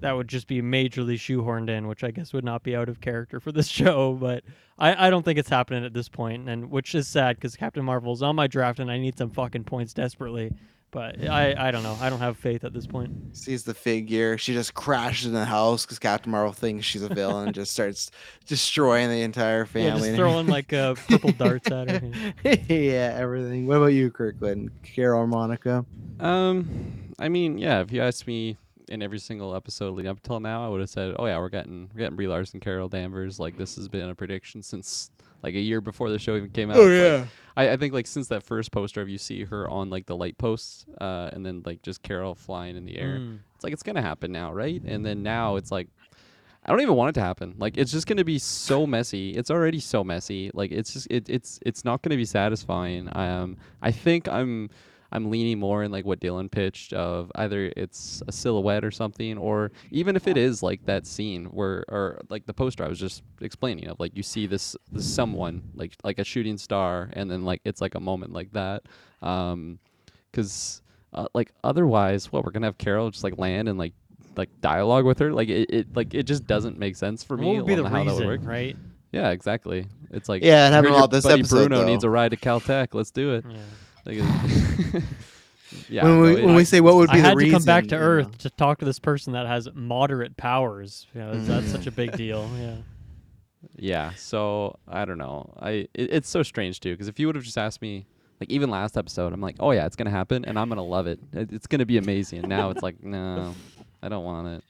[0.02, 3.02] that would just be majorly shoehorned in, which I guess would not be out of
[3.02, 4.14] character for this show.
[4.14, 4.44] But
[4.78, 7.84] I, I don't think it's happening at this point, and which is sad because Captain
[7.84, 10.52] Marvel's on my draft and I need some fucking points desperately.
[10.90, 11.98] But I, I don't know.
[12.00, 13.36] I don't have faith at this point.
[13.36, 14.38] sees the figure.
[14.38, 17.48] She just crashes in the house because Captain Marvel thinks she's a villain.
[17.48, 18.10] and just starts
[18.46, 19.88] destroying the entire family.
[19.90, 22.12] Yeah, just and throwing like uh, purple darts at her.
[22.74, 23.68] yeah, everything.
[23.68, 24.72] What about you, Kirkland?
[24.84, 25.86] Carol or Monica?
[26.20, 27.82] Um, I mean, yeah.
[27.82, 28.58] If you asked me
[28.88, 31.50] in every single episode leading up till now, I would have said, "Oh yeah, we're
[31.50, 35.12] getting we're getting Brie Larson, Carol Danvers." Like this has been a prediction since
[35.44, 36.78] like a year before the show even came out.
[36.78, 37.26] Oh, Like, yeah.
[37.56, 40.16] I, I think like since that first poster of you see her on like the
[40.16, 43.18] light posts, uh, and then like just Carol flying in the air.
[43.18, 43.40] Mm.
[43.56, 44.82] It's like it's gonna happen now, right?
[44.84, 45.88] And then now it's like.
[46.66, 47.56] I don't even want it to happen.
[47.58, 49.32] Like it's just gonna be so messy.
[49.32, 50.52] It's already so messy.
[50.54, 53.08] Like it's just it, it's it's not gonna be satisfying.
[53.08, 54.70] I um, I think I'm
[55.12, 59.38] I'm leaning more in like what Dylan pitched of either it's a silhouette or something,
[59.38, 63.00] or even if it is like that scene where or like the poster I was
[63.00, 67.30] just explaining of like you see this, this someone like like a shooting star, and
[67.32, 68.84] then like it's like a moment like that.
[69.22, 69.80] Um,
[70.32, 70.82] because
[71.14, 73.94] uh, like otherwise, what we're gonna have Carol just like land and like
[74.36, 77.48] like dialogue with her, like it, it like it just doesn't make sense for me
[77.48, 78.42] what would be the how that would reason, work.
[78.44, 78.76] right?
[79.12, 79.88] Yeah, exactly.
[80.12, 82.10] It's like Yeah, and having heard a your lot this buddy episode, Bruno needs a
[82.10, 82.94] ride to Caltech.
[82.94, 83.46] Let's do it.
[84.08, 84.18] Like,
[85.90, 86.04] yeah.
[86.04, 87.88] When we- no, when we say what would I be the had to come back
[87.88, 88.08] to you know.
[88.08, 91.08] Earth to talk to this person that has moderate powers.
[91.14, 91.76] You know, that's mm-hmm.
[91.76, 92.50] such a big deal.
[92.60, 92.76] Yeah.
[93.76, 95.54] Yeah, so I don't know.
[95.60, 98.06] I it, it's so strange too because if you would have just asked me,
[98.40, 101.08] like even last episode, I'm like, oh yeah, it's gonna happen and I'm gonna love
[101.08, 101.20] it.
[101.34, 102.40] It- It's gonna be amazing.
[102.40, 103.56] And now it's like, no,
[104.02, 104.64] I don't want it.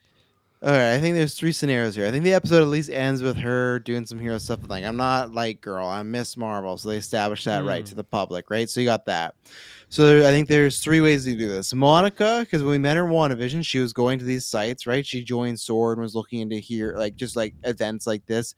[0.63, 2.07] All right, I think there's three scenarios here.
[2.07, 4.59] I think the episode at least ends with her doing some hero stuff.
[4.67, 6.75] Like, I'm not like girl, I'm Miss Marvel.
[6.79, 7.89] So they establish that right Mm.
[7.89, 8.67] to the public, right?
[8.67, 9.35] So you got that.
[9.89, 11.75] So there, I think there's three ways to do this.
[11.75, 15.05] Monica, because when we met her in WandaVision, she was going to these sites, right?
[15.05, 18.55] She joined Sword and was looking into here, like just like events like this.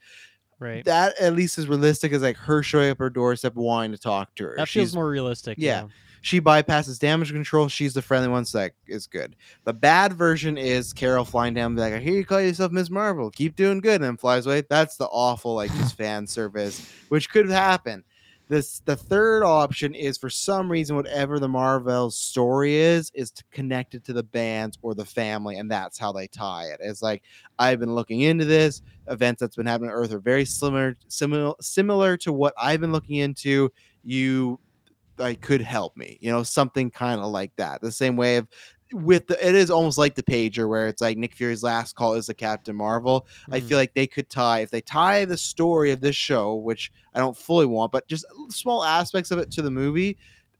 [0.57, 0.85] Right.
[0.85, 4.33] That at least is realistic as like her showing up her doorstep wanting to talk
[4.35, 4.53] to her.
[4.55, 5.57] That feels She's- more realistic.
[5.59, 5.83] yeah.
[6.21, 7.67] She bypasses damage control.
[7.67, 9.35] She's the friendly one, so that is good.
[9.63, 13.29] The bad version is Carol flying down, like, I hear you call yourself Miss Marvel.
[13.31, 14.63] Keep doing good, and then flies away.
[14.69, 18.03] That's the awful, like, just fan service, which could happen.
[18.49, 24.03] This the third option is for some reason, whatever the Marvel story is, is connected
[24.05, 26.79] to the bands or the family, and that's how they tie it.
[26.81, 27.21] It's like
[27.59, 28.81] I've been looking into this.
[29.07, 32.91] Events that's been happening on Earth are very similar, similar, similar to what I've been
[32.91, 33.71] looking into.
[34.03, 34.59] You
[35.19, 38.47] like could help me you know something kind of like that the same way of
[38.91, 42.13] with the it is almost like the pager where it's like nick fury's last call
[42.15, 43.75] is the captain marvel i feel mm-hmm.
[43.75, 47.37] like they could tie if they tie the story of this show which i don't
[47.37, 50.17] fully want but just small aspects of it to the movie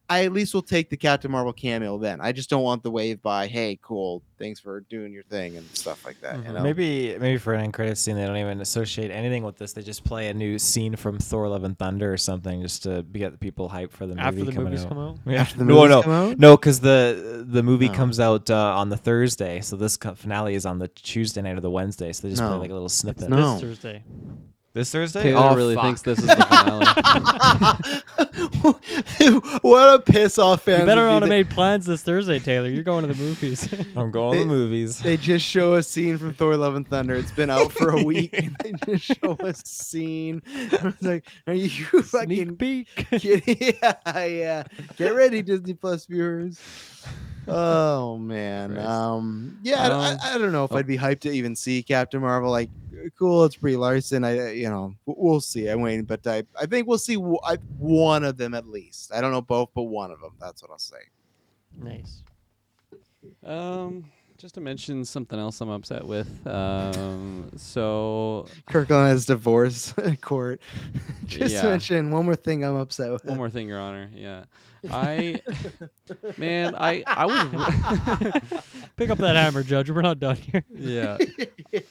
[0.10, 2.92] i at least will take the captain marvel cameo then i just don't want the
[2.92, 6.62] wave by hey cool thanks for doing your thing and stuff like that you know
[6.62, 9.74] Maybe maybe for an end credit scene they don't even associate anything with this.
[9.74, 13.04] They just play a new scene from Thor: Love and Thunder or something just to
[13.04, 14.90] get the people hyped for the movie After the coming movies out.
[14.90, 15.18] come out?
[15.26, 15.42] Yeah.
[15.42, 16.40] After the no, movies no, come out?
[16.40, 17.94] no, because the the movie No.
[17.96, 21.62] comes out uh, on the Thursday, so this finale is on the Tuesday night or
[21.62, 22.14] the Wednesday.
[22.14, 23.30] So they just play like a little snippet.
[23.30, 23.54] No.
[23.54, 24.04] This Thursday.
[24.74, 25.24] This Thursday?
[25.24, 25.84] Taylor oh, really fuck.
[25.84, 26.86] thinks this is the finale.
[29.62, 32.70] what a piss off fan You better not have made plans this Thursday, Taylor.
[32.70, 33.68] You're going to the movies.
[33.96, 35.00] I'm going to the movies.
[35.00, 37.16] They just show a scene from Thor: Love and Thunder.
[37.16, 40.44] It's been out for a week, and they just show a scene.
[40.48, 41.70] I was like, "Are you
[42.04, 42.90] fucking peek?
[42.96, 44.64] kidding?" yeah, yeah.
[44.98, 46.60] Get ready, Disney Plus viewers.
[47.48, 49.82] Oh man, um, yeah.
[49.82, 50.78] I, I, Um, I don't know if oh.
[50.78, 52.52] I'd be hyped to even see Captain Marvel.
[52.52, 52.70] Like,
[53.18, 54.24] cool, it's Brie Larson.
[54.24, 55.68] I, you know, we'll see.
[55.68, 59.14] I'm waiting, but I, I think we'll see w- I, one of them at least.
[59.14, 60.34] I don't know both, but one of them.
[60.40, 60.98] That's what I'll say.
[61.78, 62.24] nice.
[63.44, 66.48] Um, just to mention something else I'm upset with.
[66.48, 70.62] Um, so Kirkland has divorce court.
[71.26, 71.62] Just Yeah.
[71.64, 73.26] to mention one more thing I'm upset with.
[73.26, 74.10] one more thing, Your Honor.
[74.16, 74.46] Yeah,
[74.92, 75.42] I,
[76.38, 78.64] man, I I was.
[78.98, 79.90] Pick up that hammer, Judge.
[79.92, 80.64] We're not done here.
[80.74, 81.18] yeah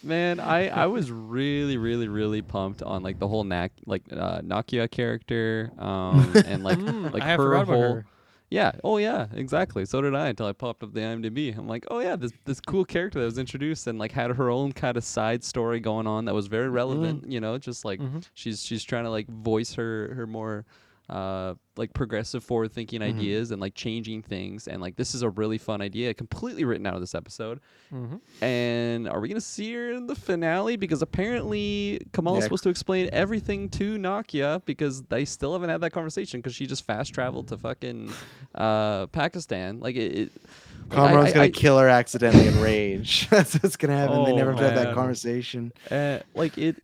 [0.02, 4.40] man i i was really really really pumped on like the whole Nak- like uh
[4.40, 8.06] nakia character um and like Mm, like I her whole her.
[8.50, 8.72] Yeah.
[8.82, 9.84] Oh yeah exactly.
[9.84, 11.56] So did i until i popped up the imdb.
[11.58, 14.50] I'm like oh yeah this this cool character that was introduced and like had her
[14.50, 18.00] own kind of side story going on that was very relevant you know just like
[18.00, 18.24] Mhm.
[18.34, 20.64] she's she's trying to like voice her her more
[21.08, 23.04] uh like progressive forward thinking Mhm.
[23.16, 26.86] ideas and like changing things and like this is a really fun idea completely written
[26.86, 27.60] out of this episode
[27.92, 28.20] Mhm.
[28.42, 30.76] and are we gonna see her in the finale?
[30.76, 32.44] Because apparently Kamala's Yeah.
[32.46, 36.66] supposed to explain everything to Nakia because they still haven't had that conversation because she
[36.66, 38.10] just fast traveled to fucking
[38.54, 39.80] uh, Pakistan.
[39.80, 40.12] Like it.
[40.18, 40.32] it
[40.96, 43.28] I- gonna I- kill her accidentally in rage.
[43.30, 44.24] That's what's gonna happen.
[44.24, 45.72] they Oh, never have to have that conversation.
[45.90, 46.76] Uh, like it,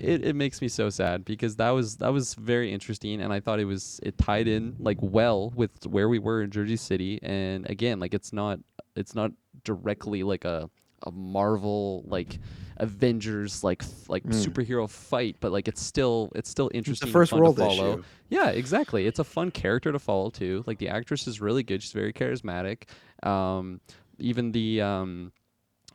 [0.00, 3.40] it, it makes me so sad because that was that was very interesting, and I
[3.40, 7.18] thought it was it tied in like well with where we were in Jersey City,
[7.22, 8.58] and again, like it's not
[8.96, 9.30] it's not
[9.64, 10.68] directly like a
[11.04, 12.38] a Marvel like
[12.78, 14.32] Avengers like f- like Mm.
[14.46, 17.06] superhero fight, but like it's still it's still interesting.
[17.08, 17.92] and first world to follow.
[17.94, 18.04] issue.
[18.28, 19.06] Yeah, exactly.
[19.06, 20.64] It's a fun character to follow too.
[20.66, 21.82] Like the actress is really good.
[21.82, 22.84] She's very charismatic.
[23.22, 23.80] Um,
[24.18, 25.32] even the um,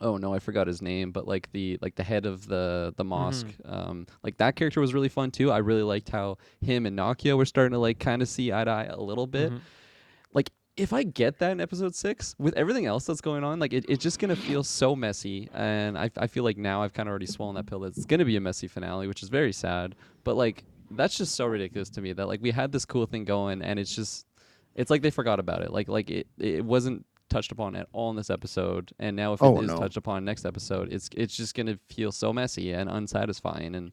[0.00, 3.04] oh no, I forgot his name, but like the like the head of the the
[3.04, 5.50] mosque, um, like that character was really fun too.
[5.50, 8.64] I really liked how him and Nakia were starting to like kind of see eye
[8.64, 9.52] to eye a little bit.
[10.34, 13.72] Like if I get that in episode six with everything else that's going on, like
[13.72, 15.48] it, it's just gonna feel so messy.
[15.52, 17.80] And I, I feel like now I've kind of already swallowed that pill.
[17.80, 19.96] that It's gonna be a messy finale, which is very sad.
[20.24, 23.24] But like that's just so ridiculous to me that like we had this cool thing
[23.24, 24.26] going and it's just
[24.74, 25.72] it's like they forgot about it.
[25.72, 28.90] Like like it it wasn't touched upon at all in this episode.
[28.98, 29.78] And now if Oh, it is no.
[29.78, 33.92] touched upon next episode, it's it's just gonna feel so messy and unsatisfying and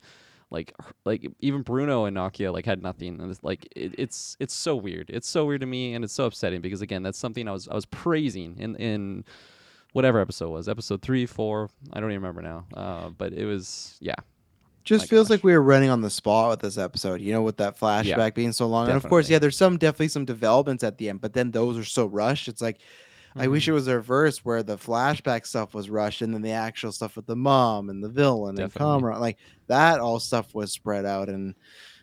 [0.51, 0.73] like
[1.05, 4.75] like even Bruno and Nakia like had nothing and it's like it, it's it's so
[4.75, 5.09] weird.
[5.09, 7.67] It's so weird to me and it's so upsetting because again that's something I was
[7.67, 9.25] I was praising in in
[9.93, 13.97] whatever episode was episode three four I don't even remember now uh, but it was
[14.01, 14.15] yeah
[14.83, 17.57] just feels like we were running on the spot with this episode, you know, with
[17.57, 18.87] that flashback being so long.
[18.87, 21.75] And of course, yeah, there's some definitely some developments at the end, but then those
[21.75, 22.47] are so rushed.
[22.47, 22.77] It's like
[23.35, 23.75] I wish it Mm-hmm.
[23.75, 27.25] was the reverse where the flashback stuff was rushed and then the actual stuff with
[27.25, 28.93] the mom and the villain Definitely.
[28.93, 31.53] and Kamran, like that all stuff was spread out and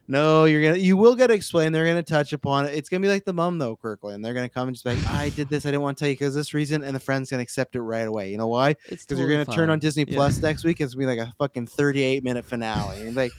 [0.08, 1.74] no, you're gonna you will get explained.
[1.74, 2.74] They're gonna touch upon it.
[2.74, 4.22] It's gonna be like the mom though, Kirkland.
[4.24, 6.08] They're gonna come and just be like, I did this, I didn't want to tell
[6.08, 8.30] you because this reason, and the friend's gonna accept it right away.
[8.30, 8.70] You know why?
[8.88, 9.78] It's Because you're gonna turn on fine.
[9.78, 10.16] Disney Yeah.
[10.16, 10.80] Plus next week.
[10.80, 13.00] It's gonna be like a fucking 38 minute finale.
[13.06, 13.30] And like,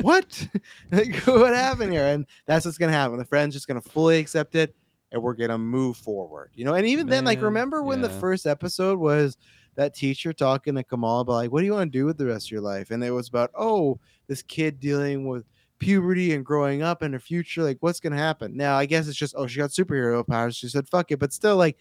[0.00, 0.48] what?
[0.92, 2.06] like, what happened here?
[2.06, 3.18] And that's what's gonna happen.
[3.18, 4.74] The friend's just gonna fully accept it,
[5.12, 6.50] and we're gonna move forward.
[6.54, 9.36] You know, and even then, like, remember when the first episode was
[9.76, 12.26] that teacher talking to Kamal about like, what do you want to do with the
[12.26, 12.90] rest of your life?
[12.90, 15.44] And it was about, oh, this kid dealing with
[15.78, 18.56] puberty and growing up and her future, like what's gonna happen?
[18.56, 20.56] Now, I guess it's just, oh, she got superhero powers.
[20.56, 21.78] She said, fuck it, but still, like,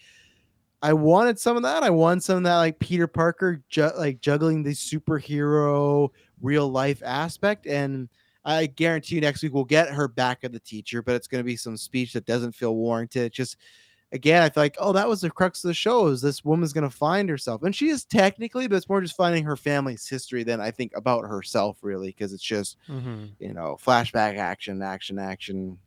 [0.82, 1.84] I wanted some of that.
[1.84, 6.10] I wanted some of that, like Peter Parker, ju- like juggling the superhero
[6.42, 7.68] real life aspect.
[7.68, 8.10] And
[8.44, 11.40] I guarantee you next week we'll get her back at the teacher, but it's going
[11.44, 13.24] to be some speech that doesn't feel warranted.
[13.24, 13.58] It's just,
[14.12, 16.74] again, I feel like, oh, that was the crux of the show is this woman's
[16.74, 17.62] going to find herself.
[17.64, 20.92] And she is technically, but it's more just finding her family's history than I think
[20.96, 23.30] about herself, really, because it's just, Mhm.
[23.40, 25.78] you know, flashback action, action, action.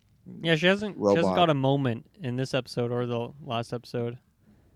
[0.43, 0.97] Yeah, she hasn't.
[0.97, 4.17] she hasn't got a moment in this episode or the last episode.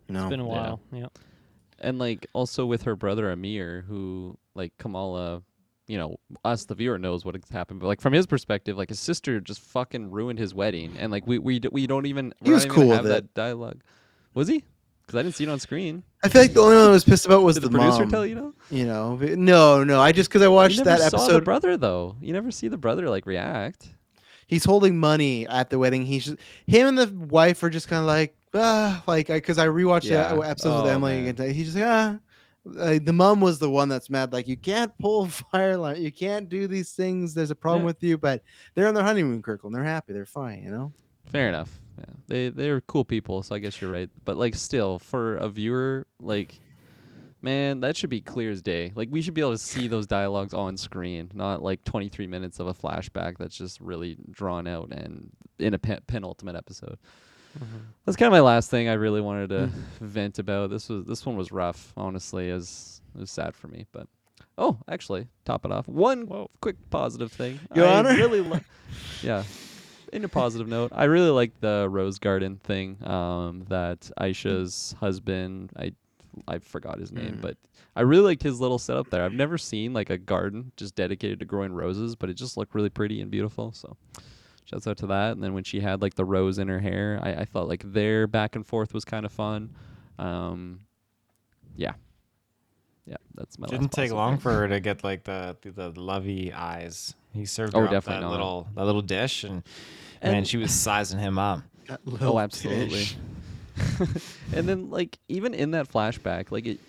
[0.08, 0.20] No.
[0.24, 0.48] It's been a Yeah.
[0.50, 0.80] while.
[0.92, 1.06] Yeah.
[1.78, 5.42] And like also with her brother Amir, who like Kamala,
[5.88, 8.90] you know, us the viewer knows what has happened, but like from his perspective, like
[8.90, 12.52] his sister just fucking ruined his wedding, and like we we we don't even He
[12.52, 13.80] was cool with have that dialogue.
[14.34, 14.62] Was he?
[15.06, 16.02] Because I didn't see it on screen.
[16.22, 18.00] I feel like the only one I was pissed about was Did the, the producer
[18.00, 18.10] mom.
[18.10, 18.52] tell you know.
[18.70, 20.00] You know, no, no.
[20.00, 21.32] I just because I watched that saw episode.
[21.32, 22.16] the brother though.
[22.20, 23.88] You never see the brother like react.
[24.46, 26.04] he's holding money at the wedding.
[26.04, 26.36] He's just,
[26.66, 30.04] him and the wife are just kind of like ah, like I because I, rewatched
[30.10, 30.34] Yeah.
[30.34, 31.22] the episodes with Oh, Emily.
[31.22, 31.34] man.
[31.38, 32.18] And he's just like, ah.
[32.78, 34.32] Uh, the mom was the one that's mad.
[34.32, 36.02] Like you can't pull fire line.
[36.02, 37.34] You can't do these things.
[37.34, 37.86] There's a problem Yeah.
[37.86, 38.18] with you.
[38.18, 38.42] But
[38.74, 39.74] they're on their honeymoon, Kirkland.
[39.74, 40.12] They're happy.
[40.12, 40.62] They're fine.
[40.62, 40.92] You know.
[41.26, 41.78] Fair enough.
[41.98, 42.04] Yeah.
[42.28, 44.10] They they're cool people, so I guess you're right.
[44.24, 46.58] But like still, for a viewer, like
[47.40, 48.92] man, that should be clear as day.
[48.94, 52.58] Like we should be able to see those dialogues on screen, not like 23 minutes
[52.58, 56.98] of a flashback that's just really drawn out and in a pen- penultimate episode.
[58.04, 59.66] That's kind of my last thing I really wanted to
[60.00, 60.70] vent about.
[60.70, 62.50] This was this one was rough, honestly.
[62.50, 64.06] As it was sad for me, but
[64.56, 65.86] oh, actually, top it off.
[65.88, 67.60] One quick positive thing.
[67.74, 68.14] Your I Honor?
[68.14, 68.60] really li-
[69.22, 69.42] yeah.
[70.12, 72.96] In a positive note, I really like the rose garden thing.
[73.06, 75.92] Um, that Aisha's husband, I
[76.46, 77.40] I forgot his name, Mm.
[77.42, 77.56] but
[77.96, 79.22] I really liked his little setup there.
[79.24, 82.74] I've never seen like a garden just dedicated to growing roses, but it just looked
[82.74, 83.72] really pretty and beautiful.
[83.72, 83.96] So
[84.68, 85.32] shouts out to that.
[85.32, 87.82] And then when she had like the rose in her hair, I, I thought like
[87.92, 89.74] their back and forth was kind of fun.
[90.18, 90.80] Um,
[91.76, 91.92] yeah,
[93.06, 93.64] yeah, that's my.
[93.66, 94.40] last Didn't take long thing.
[94.40, 97.14] for her to get like the the, the lovey eyes.
[97.32, 98.30] He served Oh, her up that not.
[98.30, 99.62] little that little dish, and,
[100.22, 101.62] man, And- she was sizing him up.
[102.20, 103.06] Oh, absolutely.
[104.52, 106.80] and then like even in that flashback, like it,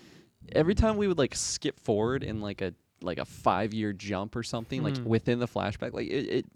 [0.52, 4.36] every time we would like skip forward in like a like a five year jump
[4.36, 5.04] or something, like Mm.
[5.04, 6.46] within the flashback, like it, it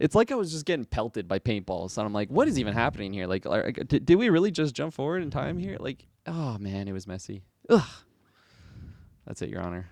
[0.00, 2.72] it's like I was just getting pelted by paintballs, and I'm like, what is even
[2.72, 3.26] happening here?
[3.26, 5.76] Like, are- did, did we really just jump forward in time here?
[5.78, 7.42] Like, oh man, it was messy.
[7.70, 7.82] Ugh.
[9.26, 9.90] That's it, Your Honor.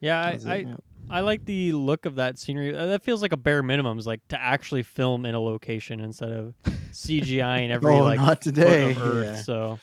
[0.00, 0.46] Yeah, I, it?
[0.46, 0.76] I, Yeah.
[1.08, 2.76] I like the look of that scenery.
[2.76, 6.00] Uh, That feels like a bare minimum, is like to actually film in a location
[6.00, 6.54] instead of
[6.92, 9.24] CGI and every Oh, like not foot today, of earth.
[9.36, 9.42] yeah.
[9.42, 9.78] So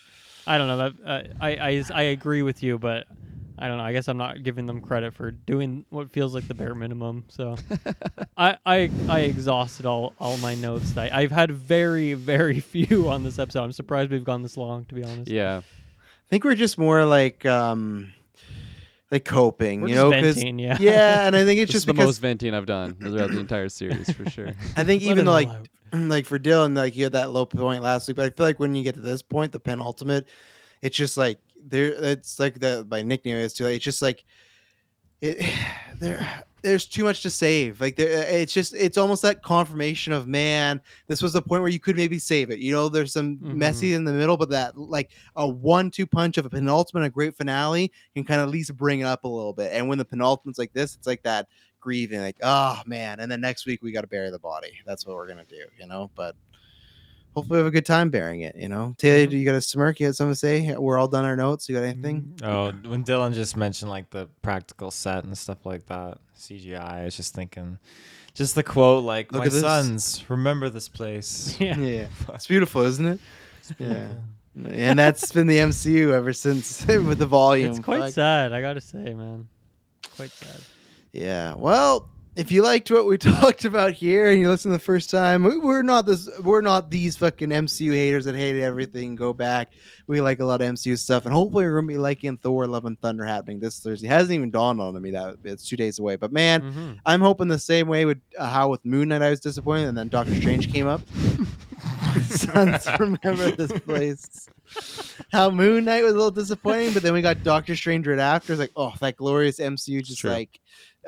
[0.45, 3.07] I don't know that uh, I, I I agree with you, but
[3.58, 3.84] I don't know.
[3.84, 7.26] I guess I'm not giving them credit for doing what feels like the bare minimum.
[7.30, 7.56] So
[8.38, 10.97] I, I I exhausted all all my notes.
[10.97, 13.64] I, I've had very very few on this episode.
[13.64, 15.30] I'm surprised we've gone this long, to be honest.
[15.30, 15.58] Yeah.
[15.60, 18.12] I think we're just more like um
[19.12, 20.12] like coping, We're you just know?
[20.22, 20.78] 'cause- venting, yeah.
[20.80, 23.39] yeah, and I think it's This just the because most venting I've done throughout the
[23.39, 24.49] entire series for sure.
[24.76, 25.68] I think even though like out.
[25.93, 28.60] like for Dylan, like you had that low point last week, but I feel like
[28.60, 30.28] when you get to this point, the penultimate,
[30.82, 31.38] it's just like
[31.68, 31.93] there.
[31.93, 33.66] It's like the my nickname is too.
[33.66, 34.24] Like, it's just like
[35.22, 35.43] it.
[35.99, 37.80] There, there's too much to save.
[37.82, 40.82] Like there, uh, it's just it's almost that confirmation of man.
[41.07, 42.59] This was the point where you could maybe save it.
[42.59, 43.97] You know, there's some messy mm-hmm.
[43.97, 47.91] in the middle, but that like a one-two punch of a penultimate, a great finale
[48.16, 49.72] can kind of at least bring it up a little bit.
[49.74, 51.47] And when the penultimate's like this, it's like that
[51.82, 53.20] grieving, like oh man.
[53.20, 54.72] And then next week we got to bury the body.
[54.86, 56.09] That's what we're gonna do, you know.
[56.16, 56.36] But
[57.34, 58.56] hopefully we have a good time burying it.
[58.56, 59.32] You know, Taylor, mm-hmm.
[59.32, 60.00] do you got a smirk?
[60.00, 60.76] You had something to say?
[60.76, 61.68] We're all done our notes.
[61.68, 62.34] You got anything?
[62.38, 62.46] Mm-hmm.
[62.46, 67.06] Oh, when Dylan just mentioned like the practical set and stuff like that, CGI, I
[67.06, 67.80] was just thinking,
[68.34, 71.78] just the quote like, Look "My at this." sons, remember this place." Yeah.
[71.78, 73.20] Yeah, it's beautiful, isn't it?
[73.80, 74.08] Yeah.
[74.56, 77.72] And that's been the MCU ever since with the volume.
[77.72, 78.12] It's quite Fuck.
[78.12, 79.48] sad, I gotta say, man.
[80.16, 80.62] Quite sad.
[81.12, 81.56] Yeah.
[81.56, 85.44] Well, if you liked what we talked about here and you listened the first time,
[85.44, 86.30] we, we're not this.
[86.42, 89.16] We're not these fucking MCU haters that hate everything.
[89.16, 89.72] Go back.
[90.08, 92.86] We like a lot of MCU stuff, and hopefully we're gonna be liking Thor: Love
[92.86, 94.08] and Thunder happening this Thursday.
[94.08, 96.16] It hasn't even dawned on me that it's two days away.
[96.16, 97.00] But man, Mhm.
[97.06, 99.98] I'm hoping the same way with uh, how with Moon Knight I was disappointed, and
[99.98, 101.02] then Doctor Strange came up.
[102.30, 104.48] Sons, remember this place.
[105.32, 108.54] How Moon Knight was a little disappointing, but then we got Doctor Strange right after.
[108.54, 110.60] It's like, oh, that glorious MCU, just like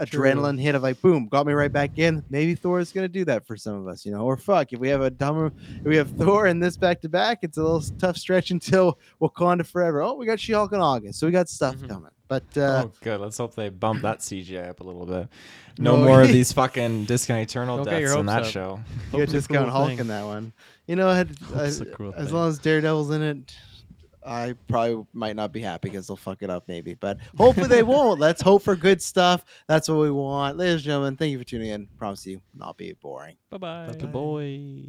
[0.01, 2.23] adrenaline hit of like, boom, got me right back in.
[2.29, 4.21] Maybe Thor is gonna do that for some of us, you know.
[4.21, 7.09] Or fuck, if we have a dumber, if we have Thor and this back to
[7.09, 10.01] back, it's a little tough stretch until Wakanda forever.
[10.01, 12.11] Oh, we got She Hulk in August, so we got stuff coming.
[12.27, 13.19] But uh, oh, good.
[13.21, 15.27] Let's hope they bump that CGI up a little bit.
[15.77, 18.49] No No, more of these fucking discount eternal Don't your deaths in that up.
[18.49, 18.79] show.
[19.11, 19.99] you got discount cruel Hulk thing.
[19.99, 20.53] in that one.
[20.87, 22.33] You know, had- Hope's as, as thing.
[22.33, 23.53] long as Daredevil's in it,
[24.25, 26.93] I probably might not be happy because they'll fuck it up maybe.
[26.93, 28.19] But hopefully they won't.
[28.19, 29.45] Let's hope for good stuff.
[29.67, 30.57] That's what we want.
[30.57, 31.87] Ladies and gentlemen, thank you for tuning in.
[31.97, 33.37] Promise you not be boring.
[33.49, 33.95] Bye bye.
[33.97, 34.85] Bye boy.